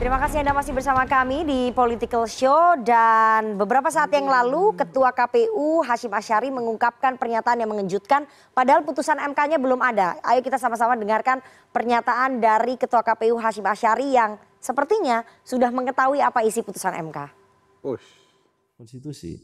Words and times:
Terima 0.00 0.16
kasih 0.16 0.40
Anda 0.40 0.56
masih 0.56 0.72
bersama 0.72 1.04
kami 1.04 1.44
di 1.44 1.60
Political 1.76 2.24
Show 2.24 2.80
dan 2.80 3.60
beberapa 3.60 3.92
saat 3.92 4.08
yang 4.16 4.32
lalu 4.32 4.72
Ketua 4.72 5.12
KPU 5.12 5.84
Hashim 5.84 6.08
Asyari 6.08 6.48
mengungkapkan 6.48 7.20
pernyataan 7.20 7.60
yang 7.60 7.68
mengejutkan 7.68 8.24
padahal 8.56 8.80
putusan 8.80 9.20
MK-nya 9.20 9.60
belum 9.60 9.76
ada. 9.84 10.16
Ayo 10.24 10.40
kita 10.40 10.56
sama-sama 10.56 10.96
dengarkan 10.96 11.44
pernyataan 11.76 12.40
dari 12.40 12.80
Ketua 12.80 13.04
KPU 13.04 13.36
Hashim 13.36 13.68
Asyari 13.68 14.16
yang 14.16 14.40
sepertinya 14.56 15.20
sudah 15.44 15.68
mengetahui 15.68 16.24
apa 16.24 16.48
isi 16.48 16.64
putusan 16.64 16.96
MK. 16.96 17.18
Ush. 17.84 18.08
Konstitusi. 18.80 19.36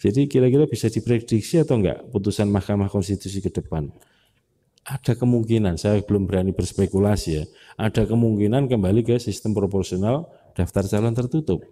Jadi 0.00 0.24
kira-kira 0.24 0.64
bisa 0.64 0.88
diprediksi 0.88 1.60
atau 1.60 1.76
enggak 1.76 2.00
putusan 2.16 2.48
Mahkamah 2.48 2.88
Konstitusi 2.88 3.44
ke 3.44 3.52
depan? 3.52 3.92
Ada 4.86 5.18
kemungkinan, 5.18 5.74
saya 5.82 5.98
belum 6.06 6.30
berani 6.30 6.54
berspekulasi 6.54 7.28
ya, 7.34 7.44
ada 7.74 8.06
kemungkinan 8.06 8.70
kembali 8.70 9.02
ke 9.02 9.18
sistem 9.18 9.50
proporsional 9.50 10.30
daftar 10.54 10.86
calon 10.86 11.10
tertutup. 11.10 11.66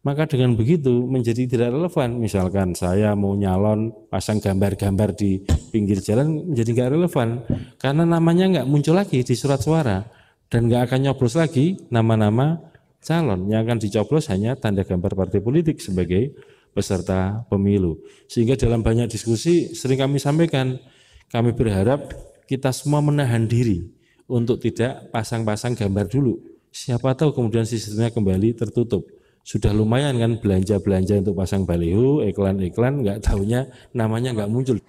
Maka 0.00 0.24
dengan 0.24 0.56
begitu 0.56 1.04
menjadi 1.04 1.44
tidak 1.44 1.76
relevan. 1.76 2.16
Misalkan 2.16 2.72
saya 2.72 3.12
mau 3.12 3.36
nyalon 3.36 3.92
pasang 4.08 4.40
gambar-gambar 4.40 5.12
di 5.12 5.44
pinggir 5.68 6.00
jalan 6.00 6.52
menjadi 6.52 6.70
nggak 6.72 6.90
relevan 6.96 7.28
karena 7.76 8.08
namanya 8.08 8.44
nggak 8.48 8.66
muncul 8.68 8.96
lagi 8.96 9.20
di 9.20 9.36
surat 9.36 9.60
suara 9.60 10.08
dan 10.48 10.72
nggak 10.72 10.88
akan 10.88 10.98
nyoblos 11.04 11.36
lagi 11.36 11.76
nama-nama 11.92 12.64
calon 13.04 13.52
yang 13.52 13.60
akan 13.68 13.76
dicoblos 13.76 14.32
hanya 14.32 14.56
tanda 14.56 14.88
gambar 14.88 15.12
partai 15.12 15.44
politik 15.44 15.84
sebagai 15.84 16.32
peserta 16.72 17.44
pemilu. 17.52 18.00
Sehingga 18.24 18.56
dalam 18.56 18.80
banyak 18.80 19.04
diskusi 19.04 19.76
sering 19.76 20.00
kami 20.00 20.16
sampaikan, 20.16 20.80
kami 21.28 21.52
berharap 21.52 22.08
kita 22.50 22.74
semua 22.74 22.98
menahan 22.98 23.46
diri 23.46 23.86
untuk 24.26 24.58
tidak 24.58 25.06
pasang-pasang 25.14 25.78
gambar 25.78 26.10
dulu. 26.10 26.34
Siapa 26.74 27.14
tahu 27.14 27.30
kemudian 27.30 27.62
sistemnya 27.62 28.10
kembali 28.10 28.58
tertutup. 28.58 29.06
Sudah 29.46 29.70
lumayan 29.70 30.18
kan 30.18 30.34
belanja-belanja 30.42 31.22
untuk 31.22 31.38
pasang 31.38 31.62
baliho, 31.62 32.26
iklan-iklan, 32.26 33.06
nggak 33.06 33.18
tahunya 33.22 33.70
namanya 33.94 34.34
nggak 34.34 34.50
muncul. 34.50 34.82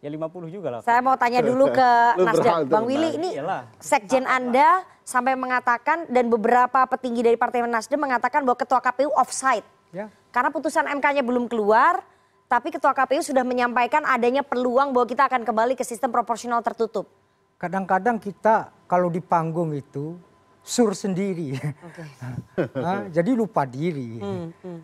Ya 0.00 0.08
50 0.08 0.56
juga 0.56 0.68
lah. 0.72 0.80
Saya 0.80 1.04
mau 1.04 1.14
tanya 1.20 1.44
dulu 1.44 1.68
ke 1.68 1.88
Nasdem. 2.26 2.72
Bang 2.72 2.88
Willy 2.88 3.20
menang. 3.20 3.20
ini 3.20 3.30
sekjen 3.78 4.24
Anda 4.24 4.82
sampai 5.04 5.36
mengatakan 5.36 6.08
dan 6.08 6.32
beberapa 6.32 6.88
petinggi 6.88 7.20
dari 7.20 7.36
Partai 7.36 7.62
Nasdem 7.68 8.00
mengatakan 8.00 8.42
bahwa 8.42 8.56
Ketua 8.56 8.80
KPU 8.80 9.12
offside. 9.14 9.62
Ya. 9.92 10.08
Karena 10.32 10.48
putusan 10.48 10.88
MK-nya 10.88 11.20
belum 11.20 11.44
keluar, 11.46 12.00
tapi 12.52 12.68
Ketua 12.68 12.92
KPU 12.92 13.24
sudah 13.24 13.48
menyampaikan 13.48 14.04
adanya 14.04 14.44
peluang 14.44 14.92
bahwa 14.92 15.08
kita 15.08 15.24
akan 15.24 15.40
kembali 15.40 15.72
ke 15.72 15.88
sistem 15.88 16.12
proporsional 16.12 16.60
tertutup. 16.60 17.08
kadang-kadang 17.56 18.18
kita 18.18 18.74
kalau 18.84 19.08
di 19.08 19.22
panggung 19.22 19.72
itu 19.72 20.18
sur 20.60 20.92
sendiri. 20.92 21.56
Hah, 22.74 23.06
jadi 23.16 23.30
lupa 23.32 23.62
diri. 23.64 24.18
Hmm, 24.18 24.50
hmm. 24.50 24.80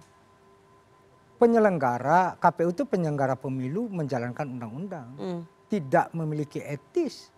Penyelenggara 1.42 2.38
KPU 2.38 2.70
itu 2.70 2.86
penyelenggara 2.86 3.34
pemilu 3.34 3.90
menjalankan 3.90 4.46
undang-undang. 4.46 5.08
Hmm. 5.18 5.40
Tidak 5.66 6.14
memiliki 6.14 6.62
etis, 6.62 7.34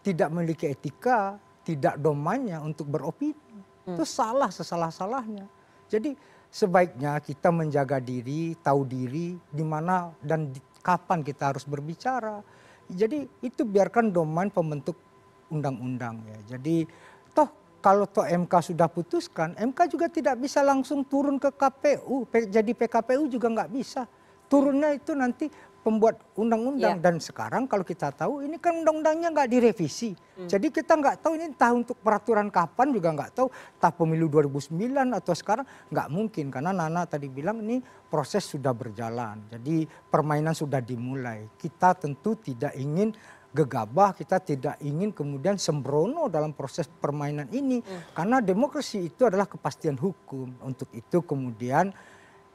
tidak 0.00 0.32
memiliki 0.32 0.72
etika, 0.72 1.36
tidak 1.60 2.00
domainnya 2.00 2.64
untuk 2.64 2.88
beropini. 2.88 3.60
Itu 3.84 4.08
salah 4.08 4.48
sesalah-salahnya. 4.48 5.44
Jadi 5.92 6.16
sebaiknya 6.50 7.16
kita 7.22 7.54
menjaga 7.54 8.02
diri, 8.02 8.58
tahu 8.58 8.82
diri 8.84 9.38
di 9.38 9.64
mana 9.64 10.10
dan 10.20 10.50
di- 10.50 10.62
kapan 10.82 11.22
kita 11.22 11.54
harus 11.54 11.62
berbicara. 11.64 12.42
Jadi 12.90 13.22
itu 13.46 13.62
biarkan 13.62 14.10
domain 14.10 14.50
pembentuk 14.50 14.98
undang-undang 15.46 16.18
ya. 16.26 16.38
Jadi 16.56 16.82
toh 17.30 17.46
kalau 17.78 18.04
toh 18.10 18.26
MK 18.26 18.74
sudah 18.74 18.90
putuskan, 18.90 19.54
MK 19.56 19.94
juga 19.94 20.10
tidak 20.10 20.36
bisa 20.42 20.60
langsung 20.60 21.06
turun 21.06 21.38
ke 21.38 21.54
KPU, 21.54 22.26
jadi 22.28 22.70
PKPU 22.74 23.30
juga 23.30 23.48
nggak 23.48 23.70
bisa. 23.70 24.04
Turunnya 24.50 24.90
itu 24.90 25.14
nanti 25.14 25.46
pembuat 25.80 26.20
undang-undang 26.36 27.00
Iya. 27.00 27.02
dan 27.02 27.16
sekarang 27.18 27.64
kalau 27.64 27.80
kita 27.80 28.12
tahu 28.12 28.44
ini 28.44 28.60
kan 28.60 28.84
undang-undangnya 28.84 29.32
nggak 29.32 29.48
direvisi. 29.48 30.12
Jadi 30.40 30.72
kita 30.72 30.96
nggak 30.96 31.20
tahu 31.20 31.36
ini 31.36 31.52
entah 31.52 31.72
untuk 31.72 32.00
peraturan 32.00 32.48
kapan 32.48 32.92
juga 32.92 33.12
nggak 33.12 33.32
tahu. 33.36 33.48
Entah 33.76 33.92
pemilu 33.92 34.28
2009 34.28 35.12
atau 35.12 35.32
sekarang 35.36 35.64
nggak 35.92 36.08
mungkin 36.08 36.48
karena 36.48 36.72
Nana 36.72 37.04
tadi 37.04 37.28
bilang 37.28 37.60
ini 37.64 37.80
proses 38.08 38.44
sudah 38.48 38.72
berjalan. 38.72 39.40
Jadi 39.52 39.84
permainan 40.08 40.52
sudah 40.56 40.80
dimulai. 40.80 41.48
Kita 41.56 41.92
tentu 41.96 42.36
tidak 42.40 42.72
ingin 42.76 43.12
gegabah, 43.50 44.14
kita 44.14 44.38
tidak 44.38 44.78
ingin 44.80 45.10
kemudian 45.10 45.58
sembrono 45.58 46.30
dalam 46.30 46.54
proses 46.54 46.86
permainan 46.86 47.50
ini 47.50 47.82
karena 48.14 48.38
demokrasi 48.38 49.10
itu 49.10 49.26
adalah 49.26 49.44
kepastian 49.48 49.98
hukum. 49.98 50.54
Untuk 50.62 50.88
itu 50.94 51.20
kemudian 51.24 51.90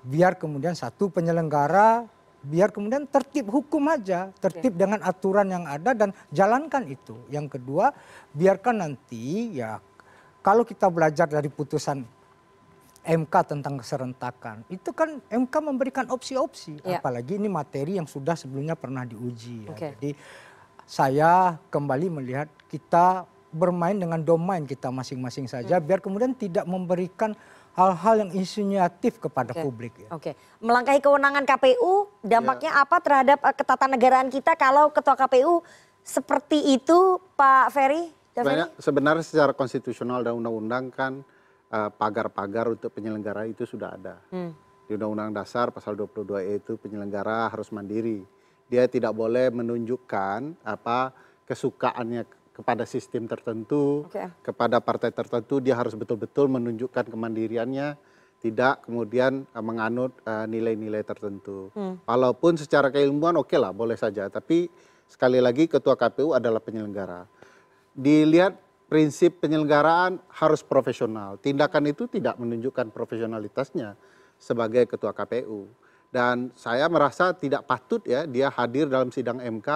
biar 0.06 0.38
kemudian 0.38 0.78
satu 0.78 1.10
penyelenggara 1.10 2.06
biar 2.46 2.70
kemudian 2.70 3.10
tertib 3.10 3.50
hukum 3.50 3.82
aja, 3.90 4.30
tertib 4.38 4.78
dengan 4.78 5.02
aturan 5.02 5.50
yang 5.50 5.66
ada 5.66 5.98
dan 5.98 6.14
jalankan 6.30 6.86
itu. 6.86 7.18
Yang 7.34 7.58
kedua, 7.58 7.90
biarkan 8.32 8.86
nanti 8.86 9.58
ya 9.58 9.82
kalau 10.40 10.62
kita 10.62 10.86
belajar 10.94 11.26
dari 11.26 11.50
putusan 11.50 12.06
MK 13.06 13.34
tentang 13.46 13.78
keserentakan, 13.82 14.66
itu 14.70 14.90
kan 14.94 15.22
MK 15.30 15.54
memberikan 15.62 16.06
opsi-opsi, 16.10 16.82
Ya. 16.82 16.98
apalagi 16.98 17.38
ini 17.38 17.46
materi 17.46 17.98
yang 18.02 18.10
sudah 18.10 18.34
sebelumnya 18.34 18.74
pernah 18.74 19.06
diuji. 19.06 19.70
ya. 19.70 19.74
Oke. 19.74 19.90
Jadi 19.98 20.12
saya 20.86 21.58
kembali 21.70 22.14
melihat 22.22 22.50
kita 22.70 23.26
bermain 23.54 23.98
dengan 23.98 24.22
domain 24.22 24.66
kita 24.66 24.90
masing-masing 24.90 25.46
saja, 25.46 25.78
biar 25.78 26.02
kemudian 26.02 26.34
tidak 26.34 26.66
memberikan 26.66 27.34
hal-hal 27.76 28.16
yang 28.26 28.32
insinuatif 28.32 29.20
kepada 29.20 29.52
Oke. 29.52 29.62
publik. 29.62 29.94
Ya. 30.00 30.10
Oke, 30.16 30.32
melangkahi 30.64 31.04
kewenangan 31.04 31.44
KPU, 31.44 32.08
dampaknya 32.24 32.72
apa 32.80 32.98
terhadap 33.04 33.40
eh, 33.44 33.56
ketatanegaraan 33.56 34.32
kita 34.32 34.56
kalau 34.56 34.90
Ketua 34.96 35.20
KPU 35.20 35.60
seperti 36.02 36.80
itu, 36.80 37.20
Pak 37.36 37.76
Ferry? 37.76 38.10
Sebenarnya, 38.36 38.68
sebenarnya 38.80 39.24
secara 39.24 39.52
konstitusional 39.56 40.24
dan 40.24 40.40
undang-undang 40.40 40.88
kan 40.92 41.20
eh, 41.72 41.90
pagar-pagar 41.92 42.72
untuk 42.72 42.96
penyelenggara 42.96 43.44
itu 43.52 43.68
sudah 43.68 43.92
ada. 43.92 44.16
Hmm. 44.32 44.56
Di 44.86 44.94
Undang-Undang 44.96 45.42
Dasar 45.42 45.74
pasal 45.74 45.98
22E 45.98 46.62
itu 46.62 46.78
penyelenggara 46.78 47.50
harus 47.50 47.74
mandiri. 47.74 48.22
Dia 48.70 48.86
tidak 48.86 49.18
boleh 49.18 49.50
menunjukkan 49.50 50.62
apa 50.62 51.10
kesukaannya 51.50 52.45
kepada 52.56 52.88
sistem 52.88 53.28
tertentu, 53.28 54.08
kepada 54.40 54.80
partai 54.80 55.12
tertentu 55.12 55.60
dia 55.60 55.76
harus 55.76 55.92
betul-betul 55.92 56.48
menunjukkan 56.48 57.12
kemandiriannya, 57.12 58.00
tidak 58.40 58.88
kemudian 58.88 59.44
eh, 59.44 59.64
menganut 59.64 60.16
eh, 60.24 60.48
nilai-nilai 60.48 61.04
tertentu. 61.04 61.76
Hmm. 61.76 62.00
Walaupun 62.08 62.56
secara 62.56 62.88
keilmuan 62.88 63.36
oke 63.36 63.60
lah 63.60 63.76
boleh 63.76 64.00
saja, 64.00 64.32
tapi 64.32 64.72
sekali 65.12 65.44
lagi 65.44 65.68
ketua 65.68 66.00
KPU 66.00 66.32
adalah 66.32 66.64
penyelenggara. 66.64 67.28
Dilihat 67.92 68.56
prinsip 68.88 69.44
penyelenggaraan 69.44 70.24
harus 70.40 70.64
profesional. 70.64 71.36
Tindakan 71.42 71.92
itu 71.92 72.08
tidak 72.08 72.40
menunjukkan 72.40 72.94
profesionalitasnya 72.96 74.00
sebagai 74.40 74.88
ketua 74.88 75.12
KPU. 75.12 75.68
Dan 76.08 76.56
saya 76.56 76.88
merasa 76.88 77.36
tidak 77.36 77.68
patut 77.68 78.00
ya 78.08 78.24
dia 78.24 78.48
hadir 78.48 78.88
dalam 78.88 79.12
sidang 79.12 79.44
MK 79.44 79.68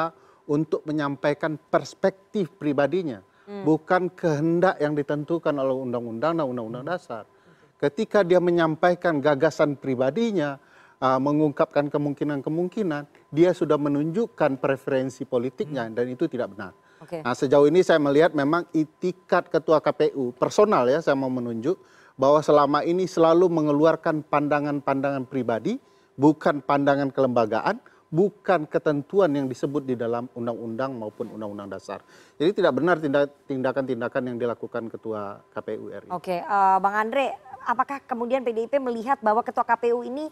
untuk 0.50 0.82
menyampaikan 0.90 1.62
perspektif 1.70 2.50
pribadinya, 2.58 3.22
bukan 3.46 4.10
kehendak 4.10 4.82
yang 4.82 4.98
ditentukan 4.98 5.54
oleh 5.54 5.78
undang-undang 5.78 6.34
dan 6.42 6.46
undang-undang 6.50 6.86
dasar. 6.90 7.30
Ketika 7.78 8.26
dia 8.26 8.42
menyampaikan 8.42 9.22
gagasan 9.22 9.78
pribadinya, 9.78 10.58
uh, 11.00 11.20
mengungkapkan 11.22 11.88
kemungkinan-kemungkinan, 11.88 13.32
dia 13.32 13.56
sudah 13.56 13.80
menunjukkan 13.80 14.60
preferensi 14.60 15.24
politiknya 15.24 15.88
dan 15.94 16.06
itu 16.12 16.28
tidak 16.28 16.58
benar. 16.58 16.74
Oke. 17.00 17.24
Nah, 17.24 17.32
sejauh 17.32 17.72
ini 17.72 17.80
saya 17.80 18.02
melihat 18.02 18.36
memang 18.36 18.68
itikat 18.76 19.48
ketua 19.48 19.80
KPU 19.80 20.36
personal 20.36 20.84
ya 20.92 21.00
saya 21.00 21.16
mau 21.16 21.32
menunjuk 21.32 21.80
bahwa 22.20 22.44
selama 22.44 22.84
ini 22.84 23.08
selalu 23.08 23.48
mengeluarkan 23.48 24.28
pandangan-pandangan 24.28 25.24
pribadi, 25.24 25.80
bukan 26.20 26.60
pandangan 26.60 27.16
kelembagaan, 27.16 27.80
bukan 28.10 28.66
ketentuan 28.66 29.30
yang 29.30 29.46
disebut 29.46 29.86
di 29.86 29.94
dalam 29.94 30.26
undang-undang 30.34 30.98
maupun 30.98 31.30
undang-undang 31.30 31.70
dasar. 31.70 32.02
Jadi 32.42 32.58
tidak 32.58 32.74
benar 32.74 32.98
tindak- 32.98 33.46
tindakan-tindakan 33.46 34.24
yang 34.34 34.38
dilakukan 34.42 34.90
ketua 34.90 35.38
KPU 35.54 35.94
RI. 35.94 36.10
Oke, 36.10 36.42
eh, 36.42 36.78
Bang 36.82 36.96
Andre, 36.98 37.38
apakah 37.70 38.02
kemudian 38.02 38.42
PDIP 38.42 38.82
melihat 38.82 39.22
bahwa 39.22 39.46
Ketua 39.46 39.62
KPU 39.62 40.02
ini 40.02 40.26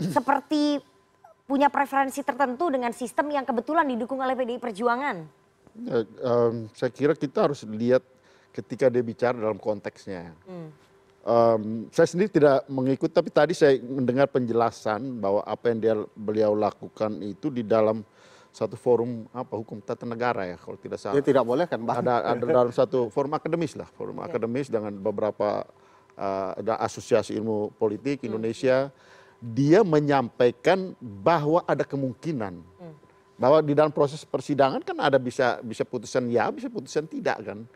seperti 0.00 0.80
punya 1.46 1.68
preferensi 1.70 2.24
tertentu 2.24 2.72
dengan 2.72 2.90
sistem 2.90 3.30
yang 3.30 3.44
kebetulan 3.44 3.86
didukung 3.86 4.18
oleh 4.18 4.34
PDI 4.34 4.58
Perjuangan? 4.58 5.16
Ya, 5.76 6.00
em, 6.02 6.72
saya 6.72 6.88
kira 6.88 7.12
kita 7.12 7.44
harus 7.44 7.60
lihat 7.68 8.00
ketika 8.56 8.88
dia 8.88 9.04
bicara 9.04 9.36
dalam 9.36 9.60
konteksnya. 9.60 10.32
Hmm. 10.48 10.72
Saya 11.90 12.06
sendiri 12.06 12.30
tidak 12.30 12.62
mengikut, 12.70 13.10
tapi 13.10 13.34
tadi 13.34 13.50
saya 13.50 13.74
mendengar 13.82 14.30
penjelasan 14.30 15.18
bahwa 15.18 15.42
apa 15.42 15.74
yang 15.74 15.78
dia 15.82 15.94
beliau 16.14 16.54
lakukan 16.54 17.18
itu 17.18 17.50
di 17.50 17.66
dalam 17.66 18.06
satu 18.54 18.78
forum 18.78 19.28
apa 19.34 19.52
hukum 19.52 19.82
tata 19.84 20.06
negara 20.06 20.46
ya 20.46 20.56
kalau 20.56 20.78
tidak 20.78 21.02
salah. 21.02 21.18
Ya 21.18 21.26
tidak 21.26 21.42
boleh 21.42 21.66
kan, 21.66 21.82
Bang? 21.82 22.00
Ada 22.00 22.14
ada 22.30 22.44
dalam 22.62 22.72
satu 22.72 23.10
forum 23.10 23.34
akademis 23.34 23.74
lah, 23.74 23.90
forum 23.90 24.22
akademis 24.22 24.70
dengan 24.70 24.94
beberapa 24.94 25.66
uh, 26.14 26.50
ada 26.56 26.78
asosiasi 26.80 27.34
ilmu 27.34 27.74
politik 27.74 28.22
Indonesia. 28.22 28.88
Dia 29.36 29.84
menyampaikan 29.84 30.96
bahwa 30.96 31.60
ada 31.68 31.84
kemungkinan 31.84 32.56
bahwa 33.36 33.60
di 33.60 33.76
dalam 33.76 33.92
proses 33.92 34.24
persidangan 34.24 34.80
kan 34.80 34.96
ada 34.96 35.20
bisa 35.20 35.60
bisa 35.60 35.84
putusan 35.84 36.24
ya, 36.32 36.48
bisa 36.48 36.72
putusan 36.72 37.04
tidak 37.04 37.36
kan. 37.44 37.68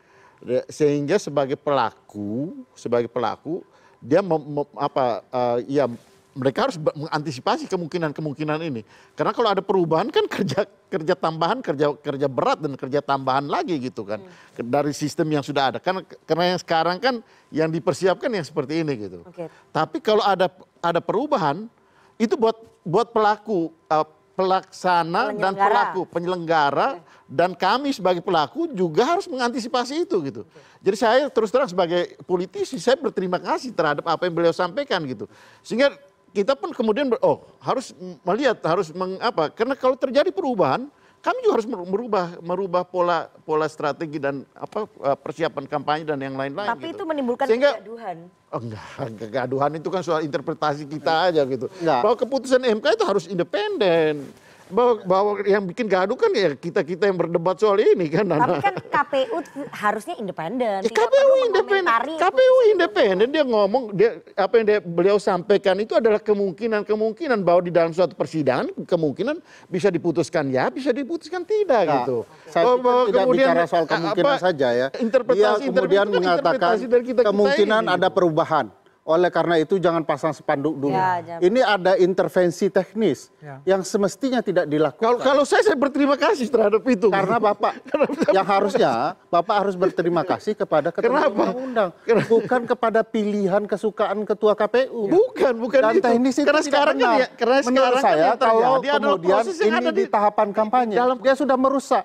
Sehingga 0.72 1.20
sebagai 1.20 1.56
pelaku, 1.56 2.64
sebagai 2.72 3.12
pelaku 3.12 3.60
dia 4.00 4.24
mem- 4.24 4.48
mem- 4.64 4.76
apa 4.80 5.20
uh, 5.28 5.58
ya 5.68 5.84
mereka 6.30 6.70
harus 6.70 6.78
mengantisipasi 6.78 7.68
kemungkinan-kemungkinan 7.68 8.62
ini. 8.64 8.86
Karena 9.12 9.34
kalau 9.34 9.50
ada 9.52 9.60
perubahan 9.60 10.08
kan 10.08 10.24
kerja 10.24 10.64
kerja 10.88 11.14
tambahan, 11.18 11.60
kerja 11.60 11.92
kerja 11.98 12.26
berat 12.30 12.58
dan 12.64 12.72
kerja 12.78 13.04
tambahan 13.04 13.44
lagi 13.50 13.76
gitu 13.76 14.06
kan 14.06 14.22
Ke- 14.56 14.64
dari 14.64 14.96
sistem 14.96 15.28
yang 15.28 15.44
sudah 15.44 15.74
ada. 15.74 15.78
Karena 15.82 16.00
karena 16.24 16.56
yang 16.56 16.60
sekarang 16.62 16.96
kan 16.96 17.14
yang 17.52 17.68
dipersiapkan 17.68 18.30
yang 18.32 18.46
seperti 18.46 18.80
ini 18.80 18.92
gitu. 18.96 19.20
Oke. 19.26 19.50
Tapi 19.74 19.98
kalau 20.00 20.24
ada 20.24 20.48
ada 20.80 21.00
perubahan 21.02 21.68
itu 22.16 22.32
buat 22.38 22.56
buat 22.86 23.12
pelaku 23.12 23.68
uh, 23.92 24.06
pelaksana 24.40 25.36
dan 25.36 25.52
pelaku 25.52 26.08
penyelenggara 26.08 27.04
dan 27.28 27.52
kami 27.52 27.92
sebagai 27.92 28.24
pelaku 28.24 28.72
juga 28.72 29.04
harus 29.04 29.28
mengantisipasi 29.28 30.08
itu 30.08 30.16
gitu. 30.24 30.42
Jadi 30.80 30.96
saya 30.96 31.28
terus 31.28 31.52
terang 31.52 31.68
sebagai 31.68 32.16
politisi 32.24 32.80
saya 32.80 32.96
berterima 32.96 33.36
kasih 33.36 33.70
terhadap 33.76 34.08
apa 34.08 34.24
yang 34.24 34.34
beliau 34.34 34.54
sampaikan 34.56 35.04
gitu. 35.04 35.28
Sehingga 35.60 35.92
kita 36.32 36.56
pun 36.56 36.72
kemudian 36.72 37.12
ber- 37.12 37.20
oh 37.20 37.44
harus 37.60 37.92
melihat 38.24 38.56
harus 38.64 38.88
mengapa 38.94 39.52
karena 39.52 39.74
kalau 39.76 39.98
terjadi 39.98 40.30
perubahan 40.32 40.88
kami 41.20 41.38
juga 41.44 41.60
harus 41.60 41.68
merubah 41.68 42.26
merubah 42.40 42.82
pola 42.82 43.28
pola 43.44 43.68
strategi 43.68 44.16
dan 44.16 44.40
apa 44.56 44.88
uh, 44.88 45.16
persiapan 45.20 45.68
kampanye 45.68 46.04
dan 46.08 46.16
yang 46.16 46.32
lain-lain 46.32 46.64
Tapi 46.64 46.90
gitu. 46.90 46.96
itu 46.96 47.02
menimbulkan 47.04 47.44
Sehingga- 47.46 47.76
kegaduhan. 47.76 48.18
Oh, 48.50 48.58
enggak, 48.58 48.82
kegaduhan 49.14 49.70
itu 49.78 49.88
kan 49.94 50.02
soal 50.02 50.26
interpretasi 50.26 50.82
kita 50.82 51.30
aja 51.30 51.46
gitu. 51.46 51.70
Enggak. 51.78 52.02
Bahwa 52.02 52.16
keputusan 52.18 52.58
MK 52.58 52.98
itu 52.98 53.04
harus 53.06 53.24
independen. 53.30 54.26
Bahwa, 54.70 54.92
bahwa 55.02 55.30
yang 55.42 55.66
bikin 55.66 55.90
gaduh 55.90 56.14
kan 56.14 56.30
ya 56.30 56.54
kita-kita 56.54 57.10
yang 57.10 57.18
berdebat 57.18 57.58
soal 57.58 57.76
ini 57.76 58.06
kan. 58.08 58.24
Tapi 58.24 58.40
Nana. 58.40 58.62
kan 58.62 58.74
KPU 58.78 59.36
harusnya 59.74 60.14
independen. 60.16 60.80
Ya, 60.80 60.88
tidak 60.88 61.10
KPU 61.10 61.32
independen. 61.44 62.16
KPU 62.16 62.56
independen 62.70 63.28
dia 63.28 63.44
ngomong 63.44 63.90
dia 63.92 64.22
apa 64.38 64.52
yang 64.56 64.64
dia, 64.64 64.78
beliau 64.80 65.18
sampaikan 65.18 65.76
itu 65.76 65.98
adalah 65.98 66.22
kemungkinan-kemungkinan 66.22 67.42
bahwa 67.42 67.60
di 67.66 67.72
dalam 67.74 67.90
suatu 67.90 68.14
persidangan 68.14 68.70
kemungkinan 68.86 69.36
bisa 69.66 69.90
diputuskan 69.90 70.48
ya, 70.48 70.70
bisa 70.70 70.94
diputuskan 70.94 71.42
tidak 71.42 71.82
Nah, 71.82 71.94
gitu. 72.06 72.18
Saya 72.46 72.64
Oh, 72.66 72.76
pikir 72.78 72.84
bahwa 72.86 73.02
tidak 73.06 73.22
kemudian, 73.26 73.46
bicara 73.50 73.62
soal 73.66 73.84
kemungkinan 73.86 74.30
apa, 74.30 74.42
saja 74.42 74.68
ya. 74.70 74.86
Interpretasi 74.94 75.38
Dia 75.40 75.50
interpretasi 75.50 75.64
kemudian 75.66 76.06
kan 76.06 76.14
mengatakan 76.14 76.54
interpretasi 76.54 76.84
dari 76.86 77.04
kita-kita 77.04 77.30
kemungkinan 77.34 77.82
ini. 77.82 77.94
ada 77.98 78.08
perubahan. 78.08 78.66
Oleh 79.02 79.26
karena 79.26 79.56
itu 79.56 79.74
jangan 79.76 80.04
pasang 80.04 80.30
spanduk 80.30 80.76
dulu. 80.76 80.92
Ya, 80.92 81.18
jangan. 81.18 81.40
Ini 81.40 81.60
ada 81.60 81.92
intervensi 81.96 82.68
teknis 82.68 83.32
Ya. 83.38 83.58
yang 83.66 83.80
semestinya 83.80 84.38
tidak 84.38 84.64
dilakukan. 84.64 85.00
Kalau 85.00 85.18
kalau 85.18 85.42
saya 85.42 85.64
saya 85.64 85.74
berterima 85.74 86.14
kasih 86.14 86.46
terhadap 86.46 86.84
itu. 86.84 87.08
Karena 87.16 87.40
Bapak 87.40 87.80
yang 88.28 88.44
harusnya 88.44 89.16
Bapak 89.26 89.56
harus 89.58 89.74
berterima 89.74 90.20
kasih 90.20 90.52
kepada 90.52 90.92
ketua 90.92 91.08
Kenapa? 91.08 91.32
undang-undang, 91.48 91.90
bukan 92.28 92.60
kepada 92.66 93.00
pilihan 93.00 93.64
kesukaan 93.64 94.22
ketua 94.22 94.52
KPU. 94.52 95.08
Bukan, 95.08 95.52
bukan 95.56 95.80
Dan 95.80 95.94
itu. 95.96 96.04
teknis 96.04 96.36
itu 96.36 96.44
Karena 96.44 96.60
tidak 96.60 96.68
sekarang 96.70 96.94
kan 96.94 97.02
benar. 97.02 97.18
ya- 97.18 97.30
karena 97.32 97.56
Menurut 97.56 97.72
sekarang 97.72 97.94
kan 97.96 98.04
saya 98.04 98.20
terjadi 98.20 98.38
kalau 98.38 98.60
kemudian 98.76 99.42
ini 99.48 99.74
ada 99.74 99.90
di, 99.90 99.96
di- 99.98 100.10
tahapan 100.10 100.48
kampanye, 100.50 100.94
dalam- 100.94 101.18
dia 101.18 101.34
sudah 101.34 101.56
merusak. 101.56 102.04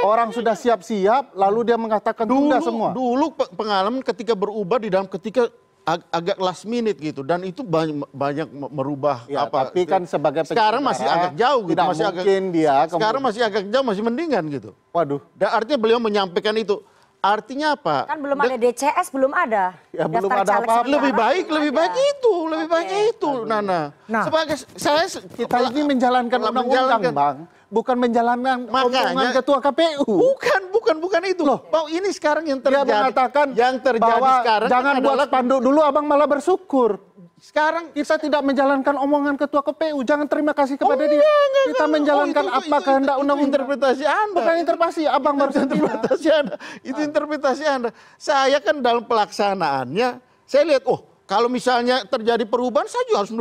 Orang 0.00 0.30
sudah 0.30 0.54
siap-siap, 0.54 1.34
lalu 1.34 1.66
dia 1.66 1.74
mengatakan 1.74 2.22
tunda 2.22 2.58
dulu 2.58 2.62
semua. 2.62 2.88
dulu 2.92 3.26
pe- 3.32 3.50
pengalaman 3.52 3.98
ketika 4.00 4.30
berubah 4.32 4.78
di 4.78 4.86
dalam 4.86 5.06
ketika 5.06 5.50
ag- 5.84 6.06
agak 6.08 6.38
last 6.38 6.64
minute 6.64 6.94
gitu 6.96 7.20
dan 7.20 7.42
itu 7.42 7.60
banyak 7.60 8.06
banyak 8.08 8.48
me- 8.48 8.72
merubah 8.72 9.26
Ya, 9.26 9.44
apa 9.44 9.66
tapi 9.66 9.82
kan 9.82 10.02
sebagai 10.04 10.44
sekarang 10.44 10.78
masih 10.80 11.04
agak 11.04 11.32
jauh 11.34 11.60
gitu 11.64 11.72
tidak 11.72 11.86
masih 11.88 12.04
agak 12.04 12.14
mungkin 12.18 12.42
dia 12.50 12.74
sekarang 12.84 12.90
kemudian- 12.92 13.22
masih 13.24 13.40
agak 13.42 13.62
jauh 13.66 13.84
masih 13.84 14.02
mendingan 14.02 14.44
gitu 14.48 14.70
Waduh, 14.90 15.20
dan 15.34 15.48
artinya 15.52 15.78
beliau 15.78 15.98
menyampaikan 15.98 16.54
itu 16.54 16.78
artinya 17.18 17.74
apa 17.74 17.96
Kan 18.04 18.18
belum 18.18 18.34
ada 18.36 18.56
DCS, 18.56 19.06
belum 19.08 19.30
ada. 19.32 19.78
Ya, 19.90 20.04
belum 20.04 20.26
ada 20.26 20.42
apa-apa. 20.42 20.58
sementara 20.58 20.82
lebih 20.84 21.12
baik 21.12 21.44
belum 21.44 21.54
lebih 21.56 21.70
ada. 21.70 21.78
baik 21.78 21.94
itu 22.10 22.34
lebih 22.44 22.66
baik 22.68 22.88
itu 23.08 23.30
Nana 23.44 23.80
Nah. 24.04 24.24
sebagai 24.24 24.56
saya 24.74 25.06
kita 25.32 25.56
ini 25.68 25.82
menjalankan 25.88 26.38
undang-undang, 26.40 27.00
Bang. 27.12 27.36
Bukan 27.72 27.96
menjalankan 27.96 28.68
Makanya- 28.68 29.16
omongan 29.16 29.32
ketua 29.32 29.58
KPU. 29.58 30.04
bukan 30.04 30.62
bukan 30.68 30.96
bukan 31.00 31.22
itu 31.24 31.40
bahwa 31.40 31.88
ini 31.88 32.12
sekarang 32.12 32.44
yang 32.44 32.60
Dia 32.60 32.68
terjadi 32.84 32.92
mengatakan 32.92 33.46
yang 33.56 33.74
terjadi 33.80 34.12
bahwa 34.12 34.32
sekarang 34.44 34.68
jangan 34.68 34.94
buat 35.00 35.08
adalah 35.16 35.26
spanduk 35.26 35.58
dulu, 35.64 35.80
Abang 35.80 36.04
malah 36.04 36.28
bersyukur. 36.28 37.00
sekarang 37.42 37.90
Kita 37.90 38.20
tidak 38.20 38.38
menjalankan 38.44 38.94
omongan 38.94 39.34
ketua 39.34 39.64
KPU. 39.64 39.98
Jangan 40.04 40.28
terima 40.28 40.52
kasih 40.52 40.78
kepada 40.78 40.94
Oh, 40.94 41.08
dia. 41.08 41.18
enggak, 41.18 41.26
enggak, 41.42 41.64
Kita 41.64 41.72
enggak. 41.74 41.88
menjalankan 41.90 42.44
Oh, 42.44 42.46
itu- 42.46 42.58
apa 42.60 42.76
kehendak 42.78 43.16
itu 43.16 43.22
undang-undang. 43.24 43.48
interpretasi 43.50 44.04
Anda. 44.06 44.36
Bukan 44.36 44.54
interpretasi, 44.62 45.02
Abang 45.08 45.34
baru 45.34 45.52
interpretasi 45.56 46.28
Anda. 46.30 46.54
Itu 46.84 47.00
interpretasi 47.02 47.64
Anda. 47.66 47.90
Saya 48.14 48.58
kan 48.60 48.78
dalam 48.78 49.02
pelaksanaannya, 49.02 50.08
saya 50.44 50.62
lihat, 50.62 50.84
oh 50.86 51.02
kalau 51.24 51.48
misalnya 51.48 52.04
terjadi 52.04 52.44
perubahan, 52.44 52.86
saya 52.86 53.02
juga 53.08 53.24
harus 53.26 53.32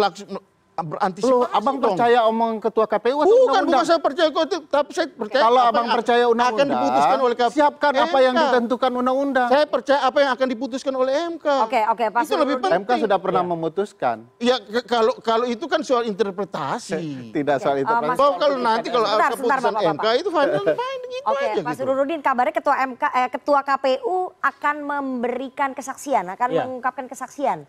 berantisipasi 0.83 1.31
Loh, 1.31 1.47
Abang 1.47 1.77
dong. 1.77 1.93
percaya 1.93 2.19
omongan 2.23 2.57
ketua 2.59 2.85
KPU 2.85 3.15
atau 3.15 3.25
Bukan, 3.25 3.37
undang-undang? 3.39 3.65
bukan 3.71 3.85
saya 3.85 3.99
percaya 3.99 4.27
kok 4.27 4.43
itu, 4.43 4.57
tapi 4.65 4.89
saya 4.91 5.07
percaya 5.07 5.41
Kalau 5.41 5.61
Abang 5.63 5.73
yang 5.81 5.95
percaya 5.95 6.23
undang-undang, 6.25 6.57
akan 6.57 6.67
diputuskan 6.67 7.17
oleh 7.19 7.35
KPU. 7.35 7.53
siapkan 7.53 7.91
apa 7.93 8.17
yang 8.19 8.33
MK. 8.33 8.41
ditentukan 8.43 8.91
undang-undang. 8.93 9.47
Saya 9.47 9.65
percaya 9.65 9.99
apa 10.01 10.17
yang 10.17 10.31
akan 10.31 10.47
diputuskan 10.47 10.93
oleh 10.93 11.13
MK. 11.29 11.47
Oke, 11.63 11.81
oke, 11.87 12.05
Pak 12.07 12.19
Itu 12.21 12.35
lebih 12.35 12.55
Surudin. 12.55 12.65
penting. 12.67 12.81
MK 12.83 13.03
sudah 13.03 13.17
pernah 13.17 13.43
memutuskan. 13.43 14.17
Ya 14.37 14.55
kalau 14.83 15.13
kalau 15.17 15.45
itu 15.45 15.65
kan 15.65 15.81
soal 15.81 16.03
interpretasi. 16.03 17.31
Tidak 17.31 17.57
soal 17.57 17.75
Oke, 17.75 17.83
itu. 17.83 17.91
eh. 17.91 18.01
Mas- 18.03 18.19
Oh, 18.21 18.37
kalau 18.37 18.55
nanti 18.55 18.87
kalau 18.87 19.07
Sebentar, 19.07 19.31
sebentar, 19.31 19.57
keputusan 19.57 19.73
Bapak-Bapak. 19.73 19.97
MK 19.97 20.05
itu 20.15 20.29
final 20.29 20.63
finding 20.75 21.11
itu 21.11 21.25
Oke, 21.27 21.41
aja 21.41 21.59
Pak 21.59 21.71
gitu. 21.71 21.79
Sururudin, 21.81 22.19
kabarnya 22.19 22.53
ketua 22.53 22.75
MK, 22.79 23.03
eh, 23.11 23.29
ketua 23.29 23.59
KPU 23.61 24.17
akan 24.37 24.75
memberikan 24.79 25.69
kesaksian, 25.71 26.25
akan 26.27 26.47
Iya. 26.47 26.59
mengungkapkan 26.63 27.05
kesaksian. 27.05 27.65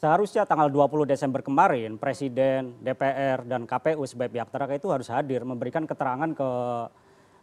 Seharusnya 0.00 0.48
tanggal 0.48 0.72
20 0.72 1.04
Desember 1.04 1.44
kemarin 1.44 2.00
Presiden, 2.00 2.72
DPR 2.80 3.44
dan 3.44 3.68
KPU 3.68 4.00
sebagai 4.08 4.32
pihak 4.32 4.48
terkait 4.48 4.80
itu 4.80 4.88
harus 4.88 5.12
hadir 5.12 5.44
memberikan 5.44 5.84
keterangan 5.84 6.32
ke 6.32 6.48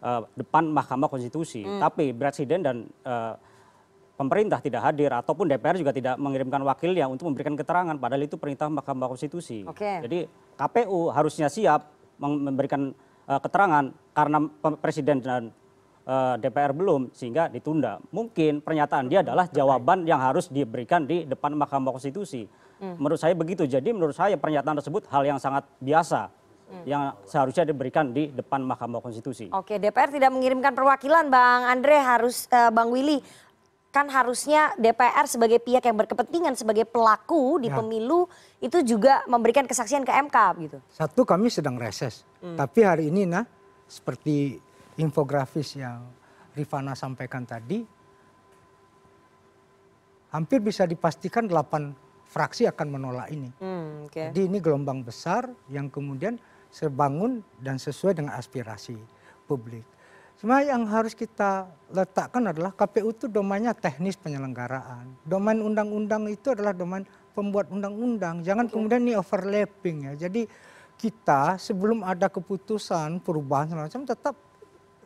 eh, 0.02 0.22
depan 0.42 0.66
Mahkamah 0.66 1.06
Konstitusi. 1.06 1.62
Tapi 1.62 2.18
Presiden 2.18 2.66
dan 2.66 2.90
eh, 3.06 3.34
pemerintah 4.18 4.58
tidak 4.58 4.90
hadir 4.90 5.14
ataupun 5.14 5.46
DPR 5.54 5.78
juga 5.78 5.94
tidak 5.94 6.18
mengirimkan 6.18 6.66
wakilnya 6.66 7.06
untuk 7.06 7.30
memberikan 7.30 7.54
keterangan 7.54 7.94
padahal 7.94 8.26
itu 8.26 8.42
perintah 8.42 8.74
Mahkamah 8.74 9.06
Konstitusi. 9.06 9.62
Oke. 9.62 10.02
Jadi 10.10 10.26
KPU 10.58 11.14
harusnya 11.14 11.54
siap 11.54 11.94
mem- 12.18 12.42
memberikan 12.42 12.90
eh, 13.30 13.38
keterangan 13.38 13.94
karena 14.18 14.50
Presiden 14.82 15.22
dan 15.22 15.54
DPR 16.40 16.72
belum 16.72 17.12
sehingga 17.12 17.52
ditunda. 17.52 18.00
Mungkin 18.16 18.64
pernyataan 18.64 19.12
dia 19.12 19.20
adalah 19.20 19.52
jawaban 19.52 20.08
yang 20.08 20.24
harus 20.24 20.48
diberikan 20.48 21.04
di 21.04 21.28
depan 21.28 21.52
Mahkamah 21.52 21.92
Konstitusi. 21.92 22.48
Menurut 22.80 23.20
saya 23.20 23.36
begitu. 23.36 23.68
Jadi 23.68 23.92
menurut 23.92 24.16
saya 24.16 24.40
pernyataan 24.40 24.80
tersebut 24.80 25.04
hal 25.12 25.28
yang 25.28 25.36
sangat 25.36 25.68
biasa 25.84 26.32
yang 26.84 27.16
seharusnya 27.24 27.64
diberikan 27.64 28.12
di 28.12 28.28
depan 28.32 28.60
Mahkamah 28.60 29.00
Konstitusi. 29.00 29.48
Oke, 29.56 29.80
DPR 29.80 30.12
tidak 30.12 30.32
mengirimkan 30.36 30.76
perwakilan, 30.76 31.32
Bang 31.32 31.64
Andre 31.64 31.96
harus, 32.04 32.44
eh, 32.52 32.72
Bang 32.76 32.92
Willy, 32.92 33.24
kan 33.88 34.12
harusnya 34.12 34.76
DPR 34.76 35.26
sebagai 35.32 35.64
pihak 35.64 35.88
yang 35.88 35.96
berkepentingan 35.96 36.60
sebagai 36.60 36.84
pelaku 36.84 37.64
di 37.64 37.72
Ya. 37.72 37.80
pemilu 37.80 38.28
itu 38.60 38.84
juga 38.84 39.24
memberikan 39.32 39.64
kesaksian 39.64 40.04
ke 40.04 40.12
MK 40.12 40.38
gitu. 40.60 40.78
Satu 40.92 41.24
kami 41.24 41.48
sedang 41.48 41.80
reses, 41.80 42.28
tapi 42.60 42.84
hari 42.84 43.10
ini 43.10 43.24
nah 43.24 43.48
seperti 43.88 44.60
infografis 44.98 45.78
yang 45.78 46.04
Rifana 46.58 46.98
sampaikan 46.98 47.46
tadi, 47.46 47.86
hampir 50.34 50.60
bisa 50.60 50.90
dipastikan 50.90 51.46
delapan 51.46 51.94
fraksi 52.28 52.66
akan 52.66 52.88
menolak 52.90 53.30
ini. 53.30 53.54
Hmm, 53.62 54.10
oke. 54.10 54.34
Jadi 54.34 54.42
ini 54.50 54.58
gelombang 54.58 55.06
besar 55.06 55.48
yang 55.70 55.88
kemudian 55.88 56.36
sebangun 56.74 57.46
dan 57.62 57.80
sesuai 57.80 58.18
dengan 58.18 58.36
aspirasi 58.36 58.98
publik. 59.48 59.86
Cuma 60.38 60.62
yang 60.62 60.86
harus 60.86 61.18
kita 61.18 61.66
letakkan 61.90 62.54
adalah 62.54 62.70
KPU 62.70 63.10
itu 63.10 63.26
domainnya 63.26 63.74
teknis 63.74 64.14
penyelenggaraan. 64.22 65.10
Domain 65.26 65.58
undang-undang 65.58 66.30
itu 66.30 66.54
adalah 66.54 66.78
domain 66.78 67.02
pembuat 67.34 67.74
undang-undang. 67.74 68.46
Jangan 68.46 68.70
kemudian 68.70 69.02
ini 69.02 69.18
overlapping 69.18 70.14
ya. 70.14 70.30
Jadi 70.30 70.46
kita 70.98 71.58
sebelum 71.58 72.06
ada 72.06 72.30
keputusan 72.30 73.18
perubahan 73.22 73.70
segala 73.70 73.90
macam 73.90 74.06
tetap 74.06 74.36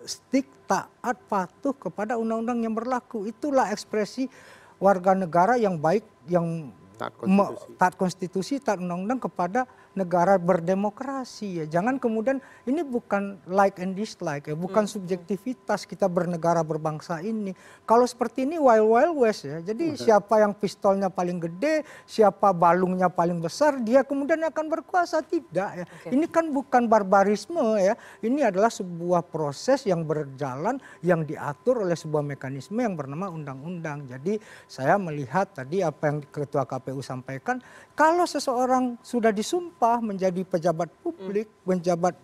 stick 0.06 0.48
taat 0.66 1.18
patuh 1.28 1.74
kepada 1.74 2.16
undang-undang 2.16 2.64
yang 2.64 2.74
berlaku. 2.74 3.28
Itulah 3.28 3.70
ekspresi 3.70 4.32
warga 4.78 5.14
negara 5.14 5.60
yang 5.60 5.78
baik 5.78 6.06
yang 6.26 6.72
Taat 6.98 7.18
me- 7.26 7.50
konstitusi. 7.50 7.78
taat 7.82 7.94
konstitusi, 7.98 8.54
taat 8.62 8.78
undang-undang 8.78 9.18
kepada 9.18 9.66
negara 9.92 10.40
berdemokrasi 10.40 11.64
ya. 11.64 11.66
Jangan 11.68 12.00
kemudian 12.00 12.40
ini 12.64 12.80
bukan 12.82 13.40
like 13.48 13.84
and 13.84 13.96
dislike 13.96 14.48
ya, 14.48 14.56
bukan 14.56 14.88
subjektivitas 14.88 15.84
kita 15.84 16.08
bernegara 16.08 16.64
berbangsa 16.64 17.20
ini. 17.20 17.52
Kalau 17.84 18.08
seperti 18.08 18.48
ini 18.48 18.56
wild 18.56 18.88
wild 18.88 19.16
west 19.20 19.48
ya. 19.48 19.60
Jadi 19.60 20.00
siapa 20.00 20.40
yang 20.40 20.56
pistolnya 20.56 21.12
paling 21.12 21.44
gede, 21.44 21.84
siapa 22.08 22.56
balungnya 22.56 23.12
paling 23.12 23.44
besar, 23.44 23.84
dia 23.84 24.08
kemudian 24.08 24.40
akan 24.48 24.66
berkuasa 24.72 25.20
tidak 25.26 25.84
ya. 25.84 25.86
Ini 26.08 26.26
kan 26.32 26.48
bukan 26.50 26.88
barbarisme 26.88 27.76
ya. 27.80 28.00
Ini 28.24 28.48
adalah 28.48 28.72
sebuah 28.72 29.28
proses 29.28 29.84
yang 29.84 30.08
berjalan 30.08 30.80
yang 31.04 31.28
diatur 31.28 31.84
oleh 31.84 31.98
sebuah 32.00 32.24
mekanisme 32.24 32.80
yang 32.80 32.96
bernama 32.96 33.28
undang-undang. 33.28 34.08
Jadi 34.08 34.40
saya 34.72 34.96
melihat 34.96 35.52
tadi 35.52 35.84
apa 35.84 36.08
yang 36.08 36.18
ketua 36.24 36.64
KPU 36.64 37.04
sampaikan, 37.04 37.60
kalau 37.94 38.26
seseorang 38.26 38.98
sudah 39.04 39.30
disumpah 39.30 40.00
menjadi 40.00 40.42
pejabat 40.48 40.90
publik, 41.04 41.48
menjabat 41.68 42.16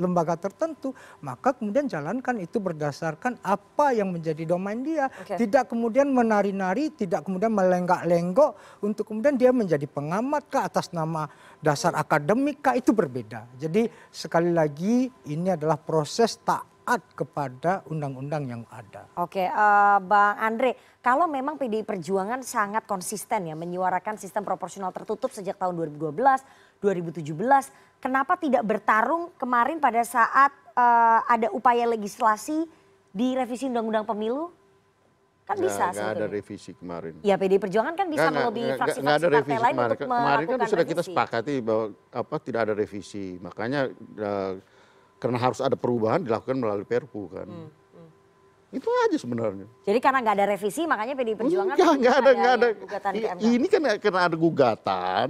lembaga 0.00 0.38
tertentu, 0.40 0.96
maka 1.20 1.52
kemudian 1.52 1.84
jalankan 1.84 2.40
itu 2.40 2.56
berdasarkan 2.56 3.36
apa 3.44 3.92
yang 3.92 4.08
menjadi 4.12 4.48
domain 4.48 4.80
dia. 4.80 5.12
Oke. 5.12 5.36
Tidak 5.36 5.68
kemudian 5.68 6.08
menari-nari, 6.08 6.92
tidak 6.94 7.26
kemudian 7.28 7.52
melenggak-lenggok 7.52 8.80
untuk 8.84 9.04
kemudian 9.08 9.36
dia 9.36 9.52
menjadi 9.52 9.84
pengamat 9.84 10.48
kah 10.48 10.64
atas 10.68 10.92
nama 10.96 11.28
dasar 11.60 11.92
akademik 11.96 12.64
kah 12.64 12.76
itu 12.76 12.94
berbeda. 12.94 13.48
Jadi 13.60 13.88
sekali 14.08 14.52
lagi 14.52 15.12
ini 15.28 15.52
adalah 15.52 15.76
proses 15.76 16.40
taat 16.82 17.02
kepada 17.14 17.86
undang-undang 17.86 18.42
yang 18.50 18.62
ada. 18.66 19.06
Oke, 19.14 19.46
eh, 19.46 19.98
Bang 20.02 20.34
Andre, 20.34 20.74
kalau 20.98 21.30
memang 21.30 21.54
PDI 21.54 21.86
Perjuangan 21.86 22.42
sangat 22.42 22.84
konsisten 22.90 23.46
ya 23.46 23.54
menyuarakan 23.54 24.18
sistem 24.18 24.42
proporsional 24.42 24.90
tertutup 24.90 25.30
sejak 25.30 25.54
tahun 25.54 25.78
2012, 25.78 26.42
2017, 26.82 27.70
kenapa 28.02 28.34
tidak 28.34 28.66
bertarung 28.66 29.30
kemarin 29.38 29.78
pada 29.78 30.02
saat 30.02 30.50
eh, 30.74 31.20
ada 31.30 31.48
upaya 31.54 31.86
legislasi 31.86 32.66
di 33.14 33.38
revisi 33.38 33.70
Undang-Undang 33.70 34.06
Pemilu? 34.10 34.50
Kan 35.42 35.58
Nggak- 35.58 35.66
bisa 35.70 35.84
nggak 35.90 36.10
ada 36.18 36.26
revisi 36.26 36.70
kemarin. 36.74 37.12
Ya 37.22 37.34
PDI 37.34 37.58
Perjuangan 37.58 37.94
kan 37.94 38.06
bisa 38.10 38.30
melobi 38.30 38.62
fraksi-fraksi 38.74 39.06
ada 39.06 39.26
partai 39.26 39.38
revisi 39.38 39.58
lain 39.58 39.74
kemarin. 39.74 39.90
untuk 39.90 40.02
Kemarin 40.02 40.22
kan 40.22 40.38
melakukan 40.38 40.70
sudah 40.70 40.86
kita 40.86 41.02
sepakati 41.02 41.54
bahwa 41.62 41.84
apa 42.14 42.36
tidak 42.42 42.60
ada 42.66 42.74
revisi. 42.74 43.26
Makanya 43.42 43.80
eh, 44.18 44.52
karena 45.22 45.38
harus 45.38 45.62
ada 45.62 45.78
perubahan 45.78 46.18
dilakukan 46.18 46.58
melalui 46.58 46.82
Perpu 46.82 47.30
kan. 47.30 47.46
Hmm, 47.46 47.70
Itu 48.72 48.88
aja 49.06 49.14
sebenarnya. 49.14 49.68
Jadi 49.84 49.98
karena 50.00 50.18
nggak 50.18 50.34
ada 50.34 50.46
revisi 50.48 50.82
makanya 50.82 51.14
PDI 51.14 51.36
Perjuangan 51.36 51.76
Enggak, 51.76 51.92
enggak 51.94 52.14
ada, 52.16 52.30
enggak 52.32 52.52
ada. 52.52 52.66
ya, 52.66 52.74
gugatan 52.74 53.10
ke 53.12 53.26
MK. 53.28 53.40
Ini 53.46 53.66
kan 53.68 53.80
karena 54.00 54.20
ada 54.24 54.36
gugatan 54.36 55.28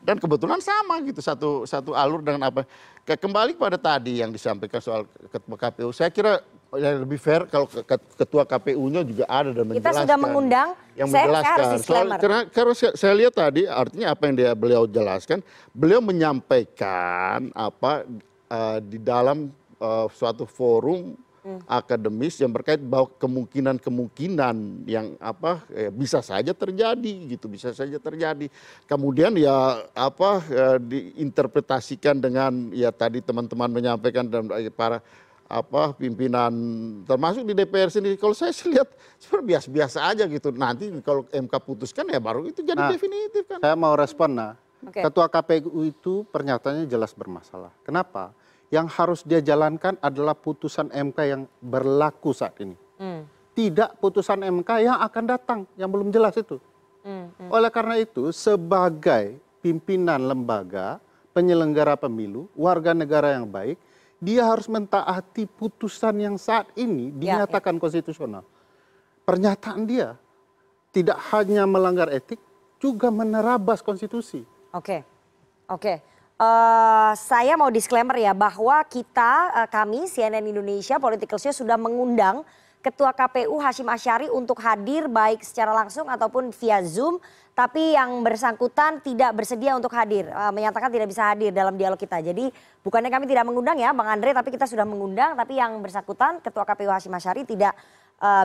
dan 0.00 0.16
kebetulan 0.16 0.60
sama 0.60 0.94
gitu 1.02 1.18
satu 1.18 1.50
satu 1.64 1.90
alur 1.92 2.22
dengan 2.22 2.46
apa. 2.46 2.62
Kembali 3.04 3.54
pada 3.54 3.74
tadi 3.76 4.18
yang 4.18 4.30
disampaikan 4.30 4.78
soal 4.78 5.02
ketua 5.28 5.56
KPU. 5.60 5.90
Saya 5.90 6.10
kira 6.10 6.42
ya 6.74 6.94
lebih 6.96 7.14
fair 7.16 7.46
kalau 7.46 7.66
ke- 7.66 7.82
ke- 7.82 8.14
ketua 8.16 8.42
KPU-nya 8.42 9.02
juga 9.02 9.24
ada 9.24 9.50
dan 9.50 9.62
Kita 9.64 9.70
menjelaskan. 9.82 10.02
sudah 10.02 10.18
mengundang, 10.18 10.68
yang 10.94 11.06
saya- 11.06 11.26
saya 11.26 11.42
harus 11.48 11.66
menjelaskan. 11.72 11.86
Soal, 11.86 12.18
karena 12.18 12.38
karena 12.48 12.72
saya, 12.72 12.92
saya 12.94 13.14
lihat 13.16 13.34
tadi 13.34 13.62
artinya 13.64 14.06
apa 14.10 14.22
yang 14.24 14.34
dia 14.36 14.50
beliau 14.52 14.82
jelaskan, 14.84 15.38
beliau 15.72 15.98
menyampaikan 16.00 17.50
apa 17.52 18.06
di 18.82 18.98
dalam 18.98 19.50
eh, 19.78 20.06
suatu 20.10 20.46
forum 20.46 21.14
Hmm. 21.46 21.62
akademis 21.70 22.42
yang 22.42 22.50
berkait 22.50 22.82
bahwa 22.82 23.06
kemungkinan-kemungkinan 23.22 24.82
yang 24.82 25.14
apa 25.22 25.62
eh, 25.70 25.94
bisa 25.94 26.18
saja 26.18 26.50
terjadi 26.50 27.38
gitu 27.38 27.46
bisa 27.46 27.70
saja 27.70 28.02
terjadi 28.02 28.50
kemudian 28.90 29.30
ya 29.38 29.86
apa 29.94 30.42
eh, 30.50 30.78
diinterpretasikan 30.82 32.18
dengan 32.18 32.74
ya 32.74 32.90
tadi 32.90 33.22
teman-teman 33.22 33.70
menyampaikan 33.70 34.26
dan 34.26 34.50
eh, 34.58 34.74
para 34.74 34.98
apa 35.46 35.94
pimpinan 35.94 36.50
termasuk 37.06 37.46
di 37.46 37.54
DPR 37.54 37.94
sendiri 37.94 38.18
kalau 38.18 38.34
saya 38.34 38.50
lihat 38.66 38.90
sebenarnya 39.22 39.46
biasa-biasa 39.46 39.98
aja 40.02 40.26
gitu 40.26 40.50
nanti 40.50 40.90
kalau 41.06 41.30
MK 41.30 41.54
putuskan 41.62 42.10
ya 42.10 42.18
baru 42.18 42.42
itu 42.50 42.58
jadi 42.66 42.74
Nah, 42.74 42.90
definitif 42.90 43.46
kan 43.46 43.62
Saya 43.62 43.78
mau 43.78 43.94
respon 43.94 44.34
nah. 44.34 44.58
Ketua 44.94 45.26
KPU 45.26 45.82
itu 45.82 46.22
pernyataannya 46.30 46.86
jelas 46.86 47.10
bermasalah. 47.10 47.74
Kenapa? 47.82 48.30
Yang 48.70 48.86
harus 48.98 49.20
dia 49.22 49.42
jalankan 49.42 49.98
adalah 49.98 50.34
putusan 50.34 50.90
MK 50.90 51.18
yang 51.26 51.42
berlaku 51.62 52.30
saat 52.34 52.54
ini. 52.62 52.74
Hmm, 52.98 53.26
Tidak 53.54 53.98
putusan 53.98 54.42
MK 54.42 54.70
yang 54.86 54.98
akan 55.02 55.24
datang 55.26 55.60
yang 55.74 55.90
belum 55.90 56.10
jelas 56.14 56.34
itu. 56.38 56.58
hmm, 57.02 57.50
Oleh 57.50 57.70
karena 57.70 57.98
itu, 57.98 58.30
sebagai 58.30 59.38
pimpinan 59.62 60.22
lembaga 60.22 61.02
penyelenggara 61.34 61.98
pemilu, 61.98 62.48
warga 62.56 62.96
negara 62.96 63.36
yang 63.36 63.44
baik, 63.46 63.76
dia 64.16 64.48
harus 64.48 64.70
mentaati 64.70 65.44
putusan 65.44 66.16
yang 66.16 66.36
saat 66.40 66.70
ini 66.78 67.12
Ya, 67.20 67.42
dinyatakan 67.44 67.76
konstitusional. 67.76 68.46
Pernyataan 69.26 69.84
dia 69.84 70.16
tidak 70.96 71.20
hanya 71.34 71.68
melanggar 71.68 72.08
etik, 72.08 72.40
juga 72.80 73.12
menerabas 73.12 73.84
konstitusi. 73.84 74.48
Oke, 74.74 75.06
oke. 75.70 76.16
Eh, 76.36 77.12
saya 77.16 77.56
mau 77.56 77.72
disclaimer 77.72 78.12
ya 78.20 78.36
bahwa 78.36 78.84
kita 78.84 79.64
eh, 79.64 79.68
kami 79.72 80.04
CNN 80.04 80.44
Indonesia 80.44 81.00
Political 81.00 81.38
Show 81.40 81.64
sudah 81.64 81.80
mengundang 81.80 82.44
Ketua 82.84 83.10
KPU 83.10 83.58
Hashim 83.58 83.88
Asyari 83.90 84.30
untuk 84.30 84.62
hadir 84.62 85.10
baik 85.10 85.42
secara 85.42 85.74
langsung 85.74 86.06
ataupun 86.06 86.54
via 86.54 86.84
Zoom. 86.86 87.18
Tapi 87.56 87.96
yang 87.96 88.20
bersangkutan 88.20 89.00
tidak 89.00 89.32
bersedia 89.32 89.74
untuk 89.74 89.90
hadir, 89.96 90.28
eh, 90.28 90.52
menyatakan 90.52 90.92
tidak 90.92 91.08
bisa 91.08 91.32
hadir 91.32 91.56
dalam 91.56 91.74
dialog 91.74 91.96
kita. 91.96 92.20
Jadi 92.20 92.52
bukannya 92.84 93.08
kami 93.08 93.24
tidak 93.26 93.48
mengundang 93.48 93.80
ya 93.80 93.96
Bang 93.96 94.06
Andre, 94.06 94.36
tapi 94.36 94.52
kita 94.52 94.68
sudah 94.68 94.84
mengundang. 94.84 95.34
Tapi 95.40 95.56
yang 95.56 95.80
bersangkutan 95.80 96.44
Ketua 96.44 96.68
KPU 96.68 96.92
Hashim 96.92 97.16
Asyari 97.16 97.48
tidak 97.48 97.72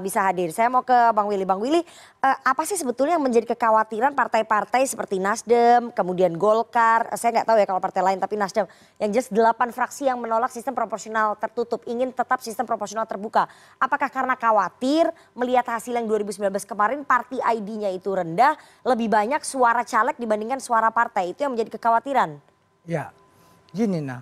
bisa 0.04 0.20
hadir. 0.28 0.52
Saya 0.52 0.68
mau 0.68 0.84
ke 0.84 0.96
Bang 1.16 1.32
Willy. 1.32 1.48
Bang 1.48 1.64
Willy, 1.64 1.80
eh, 1.80 2.38
apa 2.44 2.68
sih 2.68 2.76
sebetulnya 2.76 3.16
yang 3.16 3.24
menjadi 3.24 3.56
kekhawatiran 3.56 4.12
partai-partai 4.12 4.84
seperti 4.84 5.16
Nasdem, 5.16 5.96
kemudian 5.96 6.36
Golkar, 6.36 7.08
eh, 7.08 7.16
saya 7.16 7.40
nggak 7.40 7.48
tahu 7.48 7.58
ya 7.58 7.66
kalau 7.66 7.80
partai 7.80 8.04
lain, 8.04 8.20
tapi 8.20 8.36
Nasdem, 8.36 8.68
yang 9.00 9.10
jelas 9.16 9.32
delapan 9.32 9.72
fraksi 9.72 10.12
yang 10.12 10.20
menolak 10.20 10.52
sistem 10.52 10.76
proporsional 10.76 11.40
tertutup, 11.40 11.88
ingin 11.88 12.12
tetap 12.12 12.44
sistem 12.44 12.68
proporsional 12.68 13.08
terbuka. 13.08 13.48
Apakah 13.80 14.12
karena 14.12 14.36
khawatir 14.36 15.08
melihat 15.32 15.64
hasil 15.72 15.96
yang 15.96 16.06
2019 16.06 16.68
kemarin, 16.68 17.08
party 17.08 17.40
ID-nya 17.40 17.96
itu 17.96 18.12
rendah, 18.12 18.60
lebih 18.84 19.08
banyak 19.08 19.40
suara 19.48 19.88
caleg 19.88 20.20
dibandingkan 20.20 20.60
suara 20.60 20.92
partai, 20.92 21.32
itu 21.32 21.48
yang 21.48 21.56
menjadi 21.56 21.80
kekhawatiran? 21.80 22.44
Ya, 22.84 23.16
gini 23.72 24.04
nah, 24.04 24.20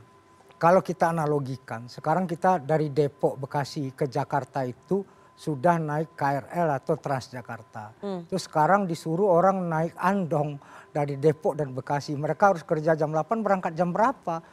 kalau 0.61 0.85
kita 0.85 1.09
analogikan, 1.09 1.89
sekarang 1.89 2.29
kita 2.29 2.61
dari 2.61 2.93
Depok, 2.93 3.39
Bekasi 3.39 3.95
ke 3.95 4.05
Jakarta 4.05 4.61
itu 4.67 5.01
sudah 5.39 5.79
naik 5.79 6.19
KRL 6.19 6.67
atau 6.75 6.99
Transjakarta. 6.99 7.95
Terus 8.27 8.43
sekarang 8.43 8.83
disuruh 8.83 9.31
orang 9.31 9.63
naik 9.71 9.95
andong 9.95 10.59
dari 10.91 11.15
Depok 11.15 11.55
dan 11.55 11.71
Bekasi. 11.71 12.11
Mereka 12.11 12.51
harus 12.51 12.63
kerja 12.67 12.91
jam 12.91 13.15
8, 13.15 13.39
berangkat 13.39 13.71
jam 13.71 13.95
berapa? 13.95 14.43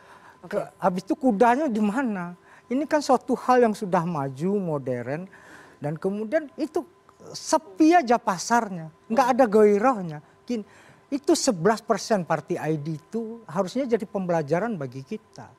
Ke- 0.47 0.71
habis 0.79 1.03
itu 1.03 1.19
kudanya 1.19 1.67
di 1.67 1.83
mana? 1.83 2.39
Ini 2.71 2.87
kan 2.87 3.03
suatu 3.03 3.35
hal 3.35 3.67
yang 3.67 3.75
sudah 3.75 4.07
maju, 4.07 4.51
modern, 4.63 5.27
dan 5.83 5.99
kemudian 5.99 6.47
itu 6.55 6.87
sepi 7.35 7.91
aja 7.91 8.15
pasarnya, 8.23 8.87
nggak 9.11 9.29
ada 9.35 9.45
gairahnya. 9.51 10.19
Itu 11.11 11.35
11% 11.35 12.27
party 12.27 12.59
ID 12.59 12.87
itu 12.95 13.43
harusnya 13.47 13.87
jadi 13.87 14.07
pembelajaran 14.07 14.79
bagi 14.79 15.03
kita. 15.03 15.51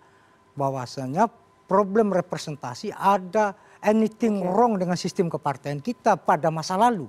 Bahwasanya 0.56 1.28
problem 1.68 2.16
representasi 2.16 2.96
ada 2.96 3.54
anything 3.84 4.42
wrong 4.42 4.80
dengan 4.80 4.96
sistem 4.96 5.28
kepartaian 5.28 5.84
kita 5.84 6.16
pada 6.18 6.48
masa 6.50 6.80
lalu. 6.80 7.06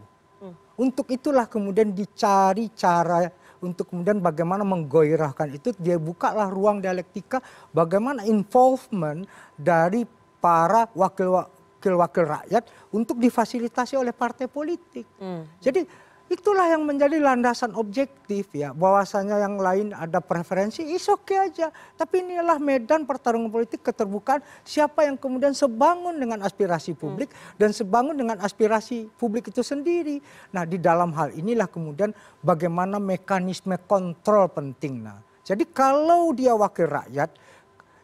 Untuk 0.79 1.11
itulah 1.11 1.51
kemudian 1.51 1.91
dicari 1.91 2.71
cara 2.75 3.27
untuk 3.59 3.91
kemudian 3.91 4.23
bagaimana 4.23 4.63
menggoirahkan 4.63 5.51
itu 5.51 5.75
dia 5.75 5.99
bukalah 5.99 6.47
ruang 6.47 6.79
dialektika 6.79 7.43
bagaimana 7.75 8.23
involvement 8.23 9.27
dari 9.59 10.07
para 10.39 10.87
wakil-wakil 10.95 12.25
rakyat 12.39 12.63
untuk 12.95 13.19
difasilitasi 13.19 13.99
oleh 13.99 14.15
partai 14.15 14.47
politik. 14.47 15.11
Jadi 15.59 15.83
itulah 16.29 16.69
yang 16.69 16.85
menjadi 16.85 17.17
landasan 17.19 17.73
objektif 17.75 18.53
ya. 18.53 18.77
Bahwasanya 18.77 19.41
yang 19.41 19.57
lain 19.57 19.97
ada 19.97 20.21
preferensi 20.21 20.85
is 20.85 21.09
oke 21.09 21.33
aja. 21.35 21.73
Tapi 21.97 22.25
inilah 22.25 22.61
medan 22.61 23.09
pertarungan 23.09 23.49
politik 23.49 23.81
keterbukaan. 23.83 24.45
Siapa 24.63 25.09
yang 25.09 25.17
kemudian 25.17 25.57
sebangun 25.57 26.21
dengan 26.21 26.45
aspirasi 26.45 26.93
publik 26.93 27.33
dan 27.57 27.73
sebangun 27.73 28.15
dengan 28.15 28.37
aspirasi 28.45 29.09
publik 29.17 29.49
itu 29.49 29.65
sendiri. 29.65 30.21
Nah 30.53 30.69
di 30.69 30.77
dalam 30.77 31.11
hal 31.17 31.33
inilah 31.33 31.67
kemudian 31.67 32.13
bagaimana 32.45 33.01
mekanisme 33.01 33.75
kontrol 33.89 34.53
penting. 34.53 35.03
Nah 35.03 35.19
jadi 35.49 35.65
kalau 35.73 36.37
dia 36.37 36.53
wakil 36.53 36.93
rakyat 36.93 37.33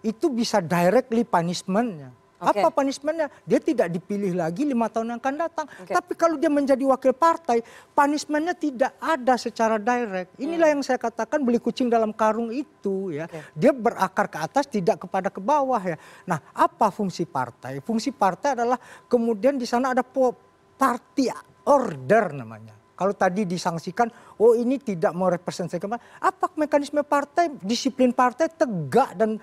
itu 0.00 0.32
bisa 0.32 0.64
directly 0.64 1.28
punishmentnya. 1.28 2.23
Apa 2.40 2.68
punishmentnya? 2.68 3.30
Dia 3.46 3.62
tidak 3.62 3.88
dipilih 3.94 4.34
lagi 4.36 4.66
lima 4.66 4.90
tahun 4.90 5.16
yang 5.16 5.20
akan 5.22 5.36
datang. 5.38 5.66
Tapi 5.86 6.12
kalau 6.18 6.36
dia 6.36 6.50
menjadi 6.50 6.82
wakil 6.84 7.14
partai, 7.14 7.62
punishmentnya 7.94 8.52
tidak 8.52 8.92
ada 9.00 9.34
secara 9.38 9.80
direct. 9.80 10.36
Inilah 10.36 10.68
Hmm. 10.70 10.74
yang 10.78 10.82
saya 10.84 10.98
katakan 11.00 11.40
beli 11.40 11.62
kucing 11.62 11.88
dalam 11.88 12.12
karung 12.12 12.50
itu 12.52 13.14
ya. 13.14 13.30
Dia 13.56 13.72
berakar 13.72 14.28
ke 14.28 14.38
atas 14.42 14.66
tidak 14.68 15.06
kepada 15.06 15.30
ke 15.30 15.40
bawah 15.40 15.80
ya. 15.80 15.96
Nah, 16.26 16.42
apa 16.52 16.90
fungsi 16.90 17.24
partai? 17.24 17.80
Fungsi 17.80 18.10
partai 18.12 18.58
adalah 18.58 18.76
kemudian 19.08 19.56
di 19.56 19.64
sana 19.64 19.94
ada 19.94 20.04
party 20.04 21.30
order 21.64 22.34
namanya. 22.34 22.74
Kalau 22.94 23.10
tadi 23.10 23.42
disangsikan, 23.42 24.06
oh 24.38 24.54
ini 24.54 24.78
tidak 24.78 25.10
mau 25.18 25.26
representasikan. 25.26 25.98
Apa 25.98 26.46
mekanisme 26.54 27.02
partai, 27.02 27.50
disiplin 27.58 28.14
partai 28.14 28.46
tegak 28.46 29.18
dan 29.18 29.34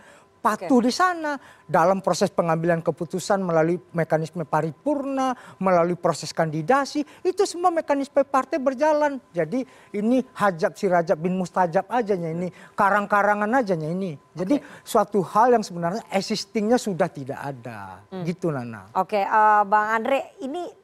patuh 0.42 0.82
di 0.82 0.90
sana 0.90 1.38
dalam 1.70 2.02
proses 2.02 2.34
pengambilan 2.34 2.82
keputusan 2.82 3.40
melalui 3.40 3.78
mekanisme 3.94 4.44
paripurna, 4.44 5.38
melalui 5.62 5.96
proses 5.96 6.34
kandidasi, 6.34 7.06
itu 7.22 7.44
semua 7.46 7.70
mekanisme 7.70 8.26
partai 8.26 8.58
berjalan. 8.58 9.22
Jadi 9.32 9.64
ini 9.96 10.26
hajab 10.36 10.74
si 10.76 10.90
Rajab 10.90 11.22
bin 11.22 11.38
Mustajab 11.38 11.86
aja 11.88 12.18
ini, 12.18 12.50
karang-karangan 12.74 13.62
aja 13.62 13.78
ini. 13.78 14.18
Jadi 14.34 14.60
suatu 14.82 15.22
hal 15.22 15.56
yang 15.56 15.64
sebenarnya 15.64 16.04
existingnya 16.12 16.82
sudah 16.82 17.08
tidak 17.08 17.40
ada. 17.40 18.04
Gitu 18.26 18.50
Nana. 18.50 18.92
Oke, 18.98 19.22
eh, 19.22 19.64
Bang 19.70 20.02
Andre, 20.02 20.36
ini 20.42 20.82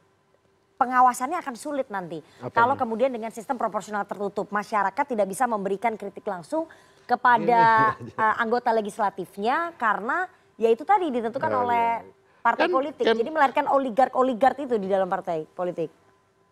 pengawasannya 0.78 1.42
akan 1.42 1.54
sulit 1.58 1.90
nanti. 1.90 2.22
Kalau 2.54 2.78
kemudian 2.78 3.10
dengan 3.10 3.34
sistem 3.34 3.58
proporsional 3.58 4.06
tertutup, 4.06 4.46
masyarakat 4.54 5.04
tidak 5.04 5.26
bisa 5.26 5.44
memberikan 5.50 5.98
kritik 5.98 6.22
langsung 6.22 6.70
kepada 7.08 7.62
eh, 7.96 8.34
anggota 8.36 8.68
legislatifnya 8.70 9.72
karena 9.74 10.28
ya 10.54 10.68
itu 10.68 10.84
tadi 10.84 11.08
ditentukan 11.08 11.48
Ya, 11.48 11.58
oleh 11.58 11.88
ya. 11.98 12.12
partai 12.38 12.66
Kan- 12.66 12.74
politik. 12.74 13.02
kan- 13.02 13.16
Jadi 13.16 13.30
melahirkan 13.30 13.66
oligark-oligark 13.66 14.58
itu 14.60 14.76
di 14.76 14.86
dalam 14.86 15.08
partai 15.08 15.48
politik. 15.48 15.88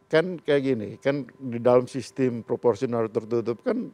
kan 0.06 0.38
kayak 0.38 0.62
gini 0.62 0.88
kan 0.96 1.26
di 1.26 1.58
dalam 1.58 1.84
sistem 1.84 2.38
proporsional 2.40 3.10
tertutup 3.10 3.58
kan 3.60 3.90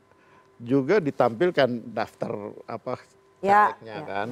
juga 0.60 1.00
ditampilkan 1.00 1.88
daftar 1.88 2.52
apa 2.68 3.00
Ya, 3.40 3.72
calegnya 3.72 3.96
ya. 3.96 4.04
kan 4.04 4.28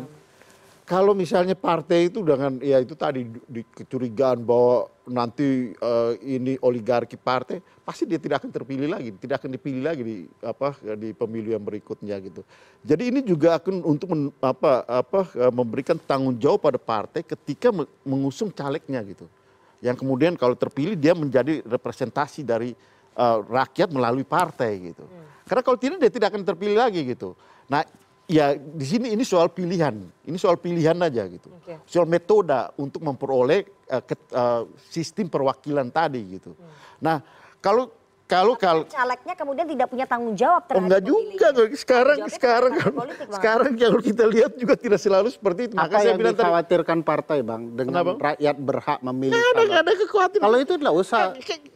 kalau 0.91 1.15
misalnya 1.15 1.55
partai 1.55 2.11
itu 2.11 2.19
dengan 2.27 2.59
ya 2.59 2.83
itu 2.83 2.99
tadi 2.99 3.23
di- 3.47 3.63
kecurigaan 3.63 4.43
bahwa 4.43 4.91
nanti 5.07 5.71
eh, 5.71 6.13
ini 6.27 6.59
oligarki 6.59 7.15
partai 7.15 7.63
pasti 7.87 8.11
dia 8.11 8.19
tidak 8.19 8.43
akan 8.43 8.51
terpilih 8.51 8.91
lagi 8.91 9.15
tidak 9.15 9.39
akan 9.39 9.55
dipilih 9.55 9.87
lagi 9.87 10.03
di 10.03 10.17
apa 10.43 10.75
di 10.99 11.15
pemilu 11.15 11.55
yang 11.55 11.63
berikutnya 11.63 12.19
gitu 12.19 12.43
jadi 12.83 13.15
ini 13.15 13.23
juga 13.23 13.63
akan 13.63 13.87
untuk 13.87 14.11
men- 14.11 14.35
apa 14.43 14.83
apa 14.91 15.21
eh, 15.39 15.53
memberikan 15.55 15.95
tanggung 15.95 16.35
jawab 16.35 16.67
pada 16.67 16.79
partai 16.83 17.23
ketika 17.23 17.71
me- 17.71 17.87
mengusung 18.03 18.51
calegnya 18.51 18.99
gitu 19.07 19.31
yang 19.79 19.95
kemudian 19.95 20.35
kalau 20.35 20.59
terpilih 20.59 20.99
dia 20.99 21.15
menjadi 21.15 21.63
representasi 21.71 22.43
dari 22.43 22.75
eh, 23.15 23.39
rakyat 23.47 23.95
melalui 23.95 24.27
partai 24.27 24.93
gitu. 24.93 25.07
Karena 25.49 25.63
kalau 25.67 25.79
tidak 25.81 25.99
dia 25.99 26.13
tidak 26.13 26.31
akan 26.31 26.47
terpilih 26.47 26.79
lagi 26.79 27.03
gitu. 27.03 27.35
Nah, 27.67 27.83
ya 28.31 28.55
di 28.55 28.87
sini 28.87 29.11
ini 29.11 29.27
soal 29.27 29.51
pilihan, 29.51 29.99
ini 30.23 30.39
soal 30.39 30.55
pilihan 30.55 30.95
aja 31.03 31.27
gitu. 31.27 31.51
Oke. 31.51 31.83
Soal 31.83 32.07
metode 32.07 32.55
untuk 32.79 33.03
memperoleh 33.03 33.67
eh, 33.67 34.03
ket- 34.07 34.31
eh, 34.31 34.63
sistem 34.87 35.27
perwakilan 35.27 35.91
tadi 35.91 36.39
gitu. 36.39 36.55
Nah, 37.03 37.19
kalau 37.59 37.91
kalau 38.31 38.55
kalau 38.55 38.87
Calegnya 38.87 39.35
kemudian 39.35 39.67
tidak 39.67 39.91
punya 39.91 40.07
tanggung 40.07 40.39
jawab 40.39 40.63
Oh, 40.63 40.67
terhadap 40.71 40.87
enggak 40.87 41.01
juga 41.03 41.47
sekarang 41.75 42.19
sekarang 42.31 42.73
kan 42.79 42.93
politik, 42.95 43.27
Bang. 43.27 43.35
sekarang 43.35 43.73
kalau 43.75 43.99
kita 43.99 44.25
lihat 44.31 44.53
juga 44.55 44.75
tidak 44.79 45.03
selalu 45.03 45.35
seperti 45.35 45.61
itu. 45.67 45.75
Maka 45.75 45.91
Apa 45.91 45.99
saya 45.99 46.15
yang 46.15 46.19
bilang 46.23 46.31
tadi 46.31 46.47
dikhawatirkan 46.47 46.99
partai 47.03 47.39
bang 47.43 47.63
dengan 47.75 47.91
Kenapa? 47.91 48.31
rakyat 48.31 48.57
berhak 48.63 48.99
memilih? 49.03 49.35
nggak 49.35 49.47
ada 49.51 49.63
nggak 49.67 49.83
ada 49.83 49.93
kekhawatiran. 49.99 50.43
Kalau 50.47 50.59
itu 50.63 50.73
tidak 50.79 50.95
usah 50.95 51.21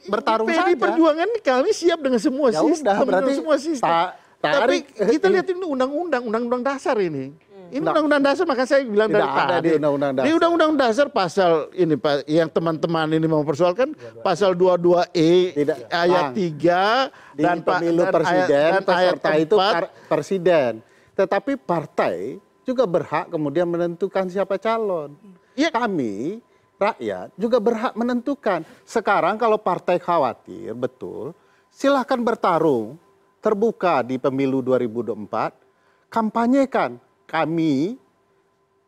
bertarung 0.06 0.46
saja. 0.46 0.74
Perjuangan 0.78 1.28
kami 1.42 1.70
siap 1.74 1.98
dengan 1.98 2.20
semua 2.22 2.46
Ya 2.54 2.62
sistem, 2.62 2.86
udah, 2.86 2.96
berarti 3.02 3.18
dengan 3.26 3.38
semua 3.42 3.56
sistem. 3.58 3.90
Ta- 4.44 4.52
Tapi 4.60 4.76
tarik. 4.84 5.08
kita 5.16 5.26
lihat 5.30 5.46
ini 5.48 5.64
undang-undang, 5.64 6.22
undang-undang 6.22 6.62
dasar 6.62 6.96
ini. 6.98 7.32
Ini 7.64 7.80
Nggak. 7.80 7.90
undang-undang 7.90 8.22
dasar 8.22 8.44
maka 8.44 8.62
saya 8.64 8.84
bilang 8.84 9.08
Tidak 9.08 9.18
dari 9.18 9.32
ada 9.34 9.48
tadi. 9.50 9.64
di 9.64 9.70
undang-undang 9.74 10.10
Di 10.12 10.18
dasar. 10.20 10.34
undang-undang 10.36 10.72
dasar 10.76 11.06
pasal 11.08 11.52
ini 11.74 11.94
Pak 11.96 12.14
yang 12.28 12.46
teman-teman 12.46 13.08
ini 13.10 13.24
mau 13.24 13.40
persoalkan 13.40 13.88
pasal 14.20 14.52
22E 14.52 15.30
Tidak, 15.56 15.76
ayat 15.88 16.24
Bang. 16.28 16.34
3 16.36 17.34
di 17.34 17.42
dan 17.42 17.58
pemilu 17.58 18.02
dan 18.04 18.12
presiden 18.12 18.70
ayat, 18.70 18.84
dan 18.84 18.94
ayat 18.94 19.16
itu 19.40 19.56
4. 19.56 19.64
par- 19.72 19.90
presiden. 20.06 20.72
Tetapi 21.14 21.52
partai 21.56 22.36
juga 22.62 22.84
berhak 22.84 23.26
kemudian 23.28 23.66
menentukan 23.66 24.28
siapa 24.28 24.54
calon. 24.54 25.16
Iya. 25.54 25.72
Kami 25.72 26.44
rakyat 26.76 27.32
juga 27.34 27.58
berhak 27.58 27.94
menentukan. 27.94 28.60
Sekarang 28.84 29.34
kalau 29.34 29.56
partai 29.56 29.96
khawatir 29.96 30.74
betul, 30.74 31.32
silahkan 31.70 32.18
bertarung 32.18 33.00
terbuka 33.44 34.00
di 34.00 34.16
pemilu 34.16 34.64
2024, 34.64 35.52
kampanyekan. 36.08 36.96
Kami 37.28 38.00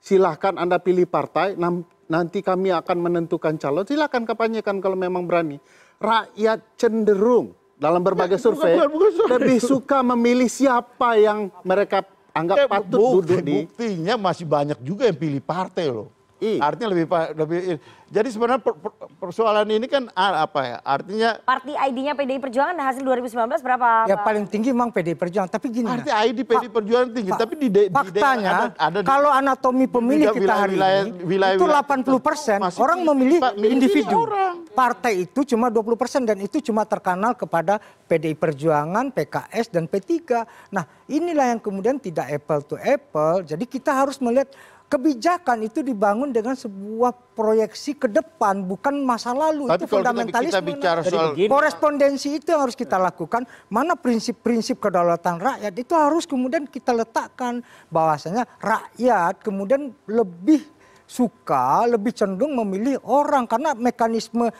silahkan 0.00 0.56
Anda 0.56 0.80
pilih 0.80 1.04
partai, 1.04 1.60
nanti 2.08 2.40
kami 2.40 2.72
akan 2.72 2.96
menentukan 2.96 3.60
calon. 3.60 3.84
Silahkan 3.84 4.24
kampanyekan 4.24 4.80
kalau 4.80 4.96
memang 4.96 5.28
berani. 5.28 5.60
Rakyat 5.96 6.80
cenderung 6.80 7.52
dalam 7.76 8.00
berbagai 8.00 8.40
Ya, 8.40 8.42
survei 8.42 8.72
bukan- 8.80 8.92
bukan 8.92 9.10
soal 9.12 9.28
lebih 9.36 9.58
suka 9.60 9.98
memilih 10.06 10.48
siapa 10.48 11.20
yang 11.20 11.52
mereka 11.60 12.04
anggap 12.32 12.56
Ya, 12.56 12.66
patut 12.68 12.96
bukti- 12.96 13.16
duduk 13.20 13.40
di 13.40 13.56
Buktinya 13.64 14.14
masih 14.16 14.46
banyak 14.48 14.78
juga 14.80 15.04
yang 15.04 15.16
pilih 15.16 15.40
partai 15.40 15.88
loh. 15.88 16.08
Iya. 16.36 16.60
Artinya 16.60 16.88
lebih 16.92 17.04
lebih 17.32 17.58
jadi 18.06 18.28
sebenarnya 18.28 18.60
per- 18.60 18.76
per- 18.76 19.08
persoalan 19.18 19.66
ini 19.66 19.88
kan 19.88 20.06
ah, 20.12 20.44
apa 20.44 20.60
ya? 20.62 20.76
Artinya 20.84 21.30
Parti 21.40 21.72
ID-nya 21.72 22.12
PDI 22.12 22.38
Perjuangan 22.38 22.76
hasil 22.78 23.02
2019 23.02 23.34
berapa? 23.58 24.04
Ya 24.04 24.14
paling 24.14 24.44
tinggi 24.44 24.70
memang 24.70 24.92
PDI 24.92 25.16
Perjuangan. 25.16 25.48
Tapi 25.48 25.66
gini. 25.72 25.88
arti 25.88 26.06
Nah, 26.06 26.22
ID 26.22 26.38
PD 26.44 26.64
Perjuangan 26.68 27.08
tinggi, 27.10 27.32
tapi 27.32 27.54
di, 27.56 27.66
de, 27.66 27.82
di 27.88 27.90
faktanya 27.90 28.48
ada, 28.48 28.66
ada 28.76 28.98
di- 29.00 29.08
kalau 29.08 29.32
anatomi 29.32 29.88
pemilih 29.88 30.28
wilayah- 30.28 30.36
kita 30.36 30.54
hari 30.54 30.74
wilayah- 30.76 31.02
ini 31.02 31.24
wilayah- 31.24 31.56
itu 31.56 31.66
wilayah 31.66 31.82
80 31.82 32.20
persen 32.20 32.58
masih 32.60 32.78
orang 32.78 32.98
memilih 33.02 33.38
Pak, 33.40 33.52
individu. 33.56 34.16
orang. 34.20 34.54
Partai 34.70 35.12
itu 35.24 35.40
cuma 35.46 35.66
20 35.66 35.96
persen 35.96 36.20
dan 36.22 36.36
itu 36.36 36.60
cuma 36.60 36.84
terkenal 36.84 37.32
kepada 37.32 37.80
PDI 38.04 38.36
Perjuangan, 38.36 39.08
PKS 39.08 39.66
dan 39.66 39.88
P3. 39.88 40.44
Nah 40.68 40.84
inilah 41.08 41.48
yang 41.48 41.58
kemudian 41.58 41.96
tidak 41.96 42.28
apple 42.28 42.60
to 42.62 42.76
apple. 42.76 43.40
Jadi 43.40 43.64
kita 43.64 43.90
harus 43.90 44.20
melihat 44.20 44.52
kebijakan 44.86 45.66
itu 45.66 45.82
dibangun 45.82 46.30
dengan 46.30 46.54
sebuah 46.54 47.10
proyeksi 47.34 47.94
ke 47.94 48.06
depan 48.06 48.62
bukan 48.62 49.02
masa 49.02 49.30
lalu 49.30 49.66
Tapi 49.66 49.76
itu 49.76 49.84
kalau 49.84 49.90
kita- 49.90 49.94
fundamentalisme. 50.06 50.54
kita 50.54 50.62
bicara 50.62 51.00
soal- 51.02 51.34
begini. 51.34 51.50
korespondensi 51.50 52.28
itu 52.32 52.46
yang 52.46 52.62
harus 52.62 52.78
kita 52.78 52.96
lakukan. 52.96 53.42
Mana 53.66 53.94
prinsip-prinsip 53.94 54.78
kedaulatan 54.78 55.36
rakyat 55.36 55.74
itu 55.74 55.92
harus 55.92 56.24
kemudian 56.24 56.64
kita 56.64 56.94
letakkan 56.94 57.60
bahwasanya 57.88 58.46
rakyat 58.56 59.42
kemudian 59.42 59.90
lebih 60.06 60.62
suka, 61.02 61.86
lebih 61.86 62.10
cenderung 62.10 62.54
memilih 62.56 62.98
orang 63.02 63.46
karena 63.46 63.74
mekanisme 63.74 64.50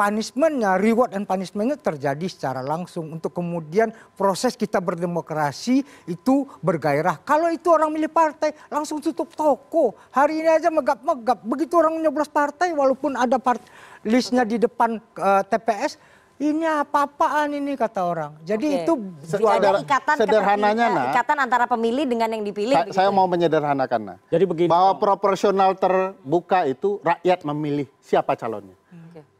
punishmentnya, 0.00 0.80
reward 0.80 1.12
and 1.12 1.28
punishmentnya 1.28 1.76
terjadi 1.76 2.24
secara 2.24 2.64
langsung 2.64 3.12
untuk 3.12 3.36
kemudian 3.36 3.92
proses 4.16 4.56
kita 4.56 4.80
berdemokrasi 4.80 5.84
itu 6.08 6.48
bergairah. 6.64 7.20
Kalau 7.20 7.52
itu 7.52 7.68
orang 7.68 7.92
milih 7.92 8.08
partai 8.08 8.56
langsung 8.72 9.04
tutup 9.04 9.36
toko. 9.36 9.92
Hari 10.08 10.40
ini 10.40 10.48
aja 10.48 10.72
megap-megap. 10.72 11.44
Begitu 11.44 11.76
orang 11.76 12.00
nyoblos 12.00 12.32
partai 12.32 12.72
walaupun 12.72 13.12
ada 13.12 13.36
part 13.36 13.60
listnya 14.00 14.48
di 14.48 14.56
depan 14.56 14.96
eh, 14.96 15.42
TPS, 15.44 16.00
ini 16.40 16.64
apa-apaan 16.64 17.52
ini 17.52 17.76
kata 17.76 18.00
orang. 18.00 18.32
Jadi 18.40 18.64
Oke. 18.72 18.80
itu 18.80 18.92
Jadi 19.28 19.44
ada 19.44 19.76
ikatan 19.76 20.16
sederhananya, 20.16 20.86
Nak. 20.88 21.06
ikatan 21.12 21.36
antara 21.36 21.68
pemilih 21.68 22.08
dengan 22.08 22.32
yang 22.32 22.40
dipilih. 22.40 22.72
Sa- 22.72 22.88
begitu 22.88 22.96
saya 22.96 23.12
ya? 23.12 23.16
mau 23.20 23.28
menyederhanakan 23.28 24.00
nah. 24.00 24.18
Jadi 24.32 24.44
begini, 24.48 24.72
bahwa 24.72 24.96
proporsional 24.96 25.76
terbuka 25.76 26.64
itu 26.64 26.96
rakyat 27.04 27.44
memilih 27.44 27.84
siapa 28.00 28.32
calonnya. 28.40 28.79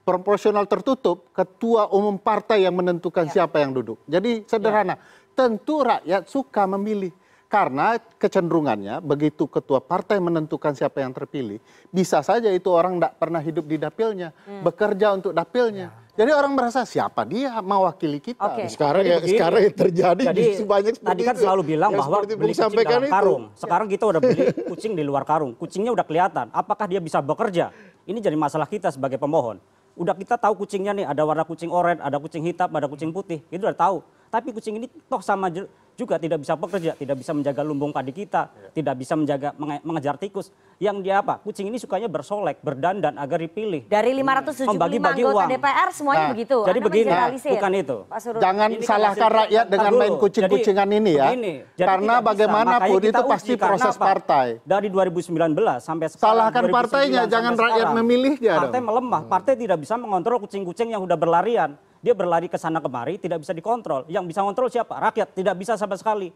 Proporsional 0.01 0.65
tertutup 0.65 1.29
ketua 1.31 1.87
umum 1.93 2.17
partai 2.17 2.65
yang 2.65 2.73
menentukan 2.73 3.29
Ya. 3.29 3.33
siapa 3.43 3.61
yang 3.61 3.71
duduk. 3.71 4.01
Jadi 4.05 4.43
sederhana, 4.45 4.97
tentu 5.33 5.85
rakyat 5.85 6.25
suka 6.25 6.65
memilih 6.67 7.13
karena 7.47 7.99
kecenderungannya 8.17 8.99
begitu 9.01 9.45
ketua 9.45 9.79
partai 9.79 10.17
menentukan 10.17 10.73
siapa 10.73 11.01
yang 11.01 11.11
terpilih, 11.11 11.61
bisa 11.89 12.23
saja 12.23 12.49
itu 12.49 12.71
orang 12.71 12.97
tidak 12.97 13.13
pernah 13.17 13.39
hidup 13.39 13.65
di 13.65 13.77
dapilnya, 13.77 14.33
Hmm. 14.41 14.63
bekerja 14.63 15.13
untuk 15.13 15.31
dapilnya. 15.31 15.91
Jadi 16.11 16.31
orang 16.31 16.53
merasa 16.53 16.83
siapa 16.83 17.23
dia 17.23 17.61
mewakili 17.61 18.19
kita. 18.19 18.41
Oke. 18.43 18.69
sekarang 18.69 19.03
ya 19.03 19.19
begini. 19.19 19.31
sekarang 19.33 19.61
yang 19.63 19.77
terjadi 19.79 20.23
Jadi 20.27 20.41
justru 20.45 20.67
banyak 20.67 20.95
seperti 20.95 21.07
tadi 21.07 21.23
kan 21.23 21.35
itu. 21.35 21.43
selalu 21.43 21.63
bilang 21.67 21.91
Yang 21.91 22.01
bahwa 22.01 22.17
beli 22.21 22.37
kucing 22.53 22.73
dalam 22.83 23.03
itu. 23.03 23.13
karung. 23.13 23.43
Sekarang 23.55 23.87
kita 23.87 24.05
udah 24.07 24.21
beli 24.21 24.41
kucing 24.67 24.93
di 24.93 25.03
luar 25.03 25.25
karung. 25.25 25.53
Kucingnya 25.55 25.91
udah 25.91 26.05
kelihatan. 26.05 26.47
Apakah 26.51 26.87
dia 26.87 26.99
bisa 26.99 27.21
bekerja? 27.21 27.73
Ini 28.05 28.19
jadi 28.19 28.35
masalah 28.35 28.65
kita 28.65 28.91
sebagai 28.91 29.17
pemohon. 29.17 29.61
Udah 30.01 30.17
kita 30.17 30.41
tahu 30.41 30.65
kucingnya 30.65 30.97
nih 30.97 31.05
ada 31.05 31.29
warna 31.29 31.45
kucing 31.45 31.69
oranye, 31.69 32.01
ada 32.01 32.17
kucing 32.17 32.41
hitam, 32.41 32.73
ada 32.73 32.89
kucing 32.89 33.13
putih. 33.13 33.45
Itu 33.53 33.69
udah 33.69 33.77
tahu. 33.77 34.01
Tapi 34.31 34.55
kucing 34.55 34.79
ini 34.79 34.87
toh 35.05 35.19
sama 35.19 35.51
ju- 35.51 35.67
juga 35.93 36.17
tidak 36.17 36.41
bisa 36.41 36.55
bekerja, 36.55 36.95
tidak 36.95 37.19
bisa 37.19 37.35
menjaga 37.35 37.61
lumbung 37.61 37.91
padi 37.91 38.09
kita, 38.09 38.47
tidak 38.73 38.95
bisa 38.97 39.13
menjaga 39.13 39.53
menge- 39.55 39.83
mengejar 39.83 40.17
tikus. 40.17 40.49
Yang 40.79 40.97
dia 41.03 41.21
apa? 41.21 41.37
Kucing 41.37 41.67
ini 41.67 41.77
sukanya 41.77 42.07
bersolek, 42.07 42.57
berdandan 42.59 43.19
agar 43.19 43.37
dipilih. 43.37 43.85
Dari 43.85 44.15
575 44.15 44.65
Membagi-bagi 44.65 45.21
anggota 45.21 45.37
uang. 45.37 45.51
DPR 45.53 45.89
semuanya 45.93 46.23
Nah, 46.23 46.33
begitu. 46.33 46.57
jadi 46.63 46.79
Anda 46.79 46.87
begini, 46.89 47.11
bukan 47.53 47.73
itu. 47.75 47.99
Jangan 48.41 48.69
Ini 48.71 48.79
kan 48.79 48.89
salahkan 48.89 49.31
rakyat 49.37 49.65
dengan 49.67 49.93
main 49.93 50.13
kucing-kucingan 50.17 50.89
ini 50.89 51.11
ya. 51.13 51.25
begini, 51.27 51.53
jadi 51.75 51.89
Karena 51.91 52.15
bagaimanapun 52.23 53.01
itu 53.03 53.23
pasti 53.27 53.53
proses 53.59 53.93
apa? 53.93 54.05
partai. 54.07 54.47
Dari 54.63 54.89
2019 54.89 55.83
sampai 55.83 56.07
sekarang. 56.09 56.23
Salahkan 56.33 56.63
2009 56.65 56.73
partainya, 56.73 57.23
jangan 57.27 57.53
rakyat 57.53 57.77
sekarang, 57.77 57.99
memilihnya 57.99 58.55
Partai 58.57 58.79
dong. 58.79 58.87
melemah, 58.89 59.23
partai 59.27 59.53
tidak 59.55 59.77
bisa 59.77 59.95
mengontrol 59.99 60.39
kucing-kucing 60.39 60.89
yang 60.89 61.03
sudah 61.03 61.19
berlarian. 61.19 61.77
Dia 62.01 62.17
berlari 62.17 62.49
ke 62.49 62.57
sana 62.57 62.81
kemari, 62.81 63.21
tidak 63.21 63.45
bisa 63.45 63.53
dikontrol. 63.53 64.09
Yang 64.09 64.25
bisa 64.33 64.41
kontrol 64.41 64.69
siapa? 64.73 64.97
Rakyat, 64.97 65.37
tidak 65.37 65.55
bisa 65.61 65.77
sama 65.77 66.01
sekali. 66.01 66.33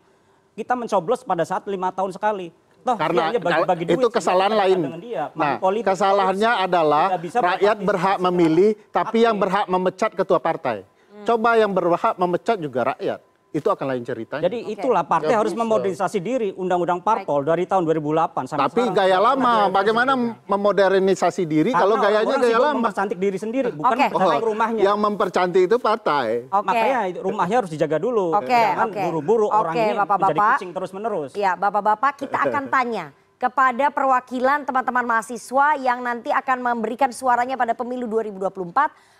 Kita 0.53 0.77
mencoblos 0.77 1.25
pada 1.25 1.43
saat 1.49 1.65
lima 1.67 1.89
tahun 1.89 2.13
sekali. 2.13 2.53
Toh, 2.85 3.01
Karena 3.01 3.17
dia 3.17 3.29
hanya 3.33 3.41
bagi-bagi 3.41 3.85
itu 3.89 3.97
duit, 3.97 4.13
kesalahan 4.13 4.53
lain. 4.53 4.79
dia. 5.01 5.33
Nah, 5.33 5.57
politik, 5.57 5.89
kesalahannya 5.89 6.53
korupsi, 6.53 6.67
adalah 6.69 7.07
rakyat 7.33 7.77
berhak 7.81 8.17
memilih, 8.29 8.71
tapi 8.93 9.25
yang 9.25 9.41
berhak 9.41 9.65
memecat 9.73 10.13
ketua 10.13 10.37
partai. 10.37 10.85
Coba 11.25 11.57
yang 11.57 11.73
berhak 11.73 12.15
memecat 12.21 12.61
juga 12.61 12.93
rakyat. 12.93 13.25
Itu 13.55 13.71
akan 13.71 13.87
lain 13.87 14.03
ceritanya. 14.03 14.43
Jadi 14.43 14.67
itulah 14.67 15.07
partai 15.07 15.31
Nggak 15.31 15.41
harus 15.41 15.55
bisa. 15.55 15.63
memodernisasi 15.63 16.19
diri 16.19 16.51
Undang-Undang 16.53 17.01
Parpol 17.01 17.47
dari 17.47 17.65
tahun 17.65 17.87
2008 17.87 18.51
sampai 18.51 18.67
tapi 18.67 18.83
sekarang. 18.83 18.99
gaya 18.99 19.19
lama, 19.23 19.55
bagaimana 19.71 20.13
memodernisasi 20.45 21.43
diri 21.45 21.71
kalau 21.71 21.95
Karena 21.95 22.05
gayanya 22.11 22.35
orang 22.35 22.43
gaya 22.43 22.59
lama? 22.59 22.75
mempercantik 22.77 23.15
diri 23.17 23.39
sendiri, 23.39 23.71
bukan 23.71 23.95
mempercantik 23.95 24.35
baik. 24.35 24.43
rumahnya. 24.45 24.83
Yang 24.83 24.99
mempercantik 24.99 25.63
itu 25.65 25.77
partai. 25.79 26.27
Oke. 26.45 26.67
Makanya 26.67 26.99
rumahnya 27.23 27.57
harus 27.57 27.71
dijaga 27.71 27.97
dulu. 27.97 28.35
Oke, 28.35 28.51
Jangan 28.51 28.91
buru-buru 28.91 29.47
orang 29.47 29.71
Oke, 29.71 29.79
ini 29.79 29.87
menjadi 29.89 30.03
Bapak-bapak. 30.03 30.53
kucing 30.53 30.71
terus-menerus. 30.75 31.31
Ya, 31.35 31.53
Bapak-bapak, 31.55 32.13
kita 32.19 32.39
akan 32.43 32.65
tanya 32.75 33.07
kepada 33.45 33.93
perwakilan 33.93 34.65
teman-teman 34.65 35.05
mahasiswa 35.05 35.77
yang 35.77 36.01
nanti 36.01 36.33
akan 36.33 36.65
memberikan 36.65 37.13
suaranya 37.13 37.61
pada 37.61 37.77
pemilu 37.77 38.09
2024. 38.09 38.73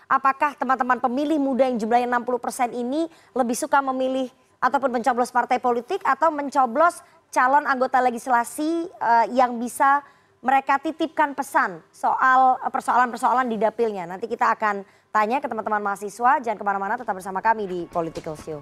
Apakah 0.09 0.57
teman-teman 0.57 0.97
pemilih 0.97 1.37
muda 1.37 1.69
yang 1.69 1.77
jumlahnya 1.77 2.09
60% 2.09 2.73
ini 2.73 3.05
lebih 3.37 3.53
suka 3.53 3.85
memilih 3.85 4.25
ataupun 4.57 4.97
mencoblos 4.97 5.29
partai 5.29 5.61
politik 5.61 6.01
atau 6.01 6.33
mencoblos 6.33 7.05
calon 7.29 7.69
anggota 7.69 8.01
legislasi 8.01 8.89
eh, 8.89 9.25
yang 9.37 9.61
bisa 9.61 10.01
mereka 10.41 10.81
titipkan 10.81 11.37
pesan 11.37 11.85
soal 11.93 12.57
eh, 12.65 12.71
persoalan-persoalan 12.73 13.45
di 13.45 13.61
dapilnya. 13.61 14.09
Nanti 14.09 14.25
kita 14.25 14.49
akan 14.57 14.81
tanya 15.13 15.37
ke 15.37 15.45
teman-teman 15.45 15.85
mahasiswa. 15.85 16.41
Jangan 16.41 16.57
ke 16.57 16.65
mana-mana, 16.65 16.97
tetap 16.97 17.13
bersama 17.13 17.45
kami 17.45 17.69
di 17.69 17.79
Political 17.93 18.35
Show. 18.41 18.59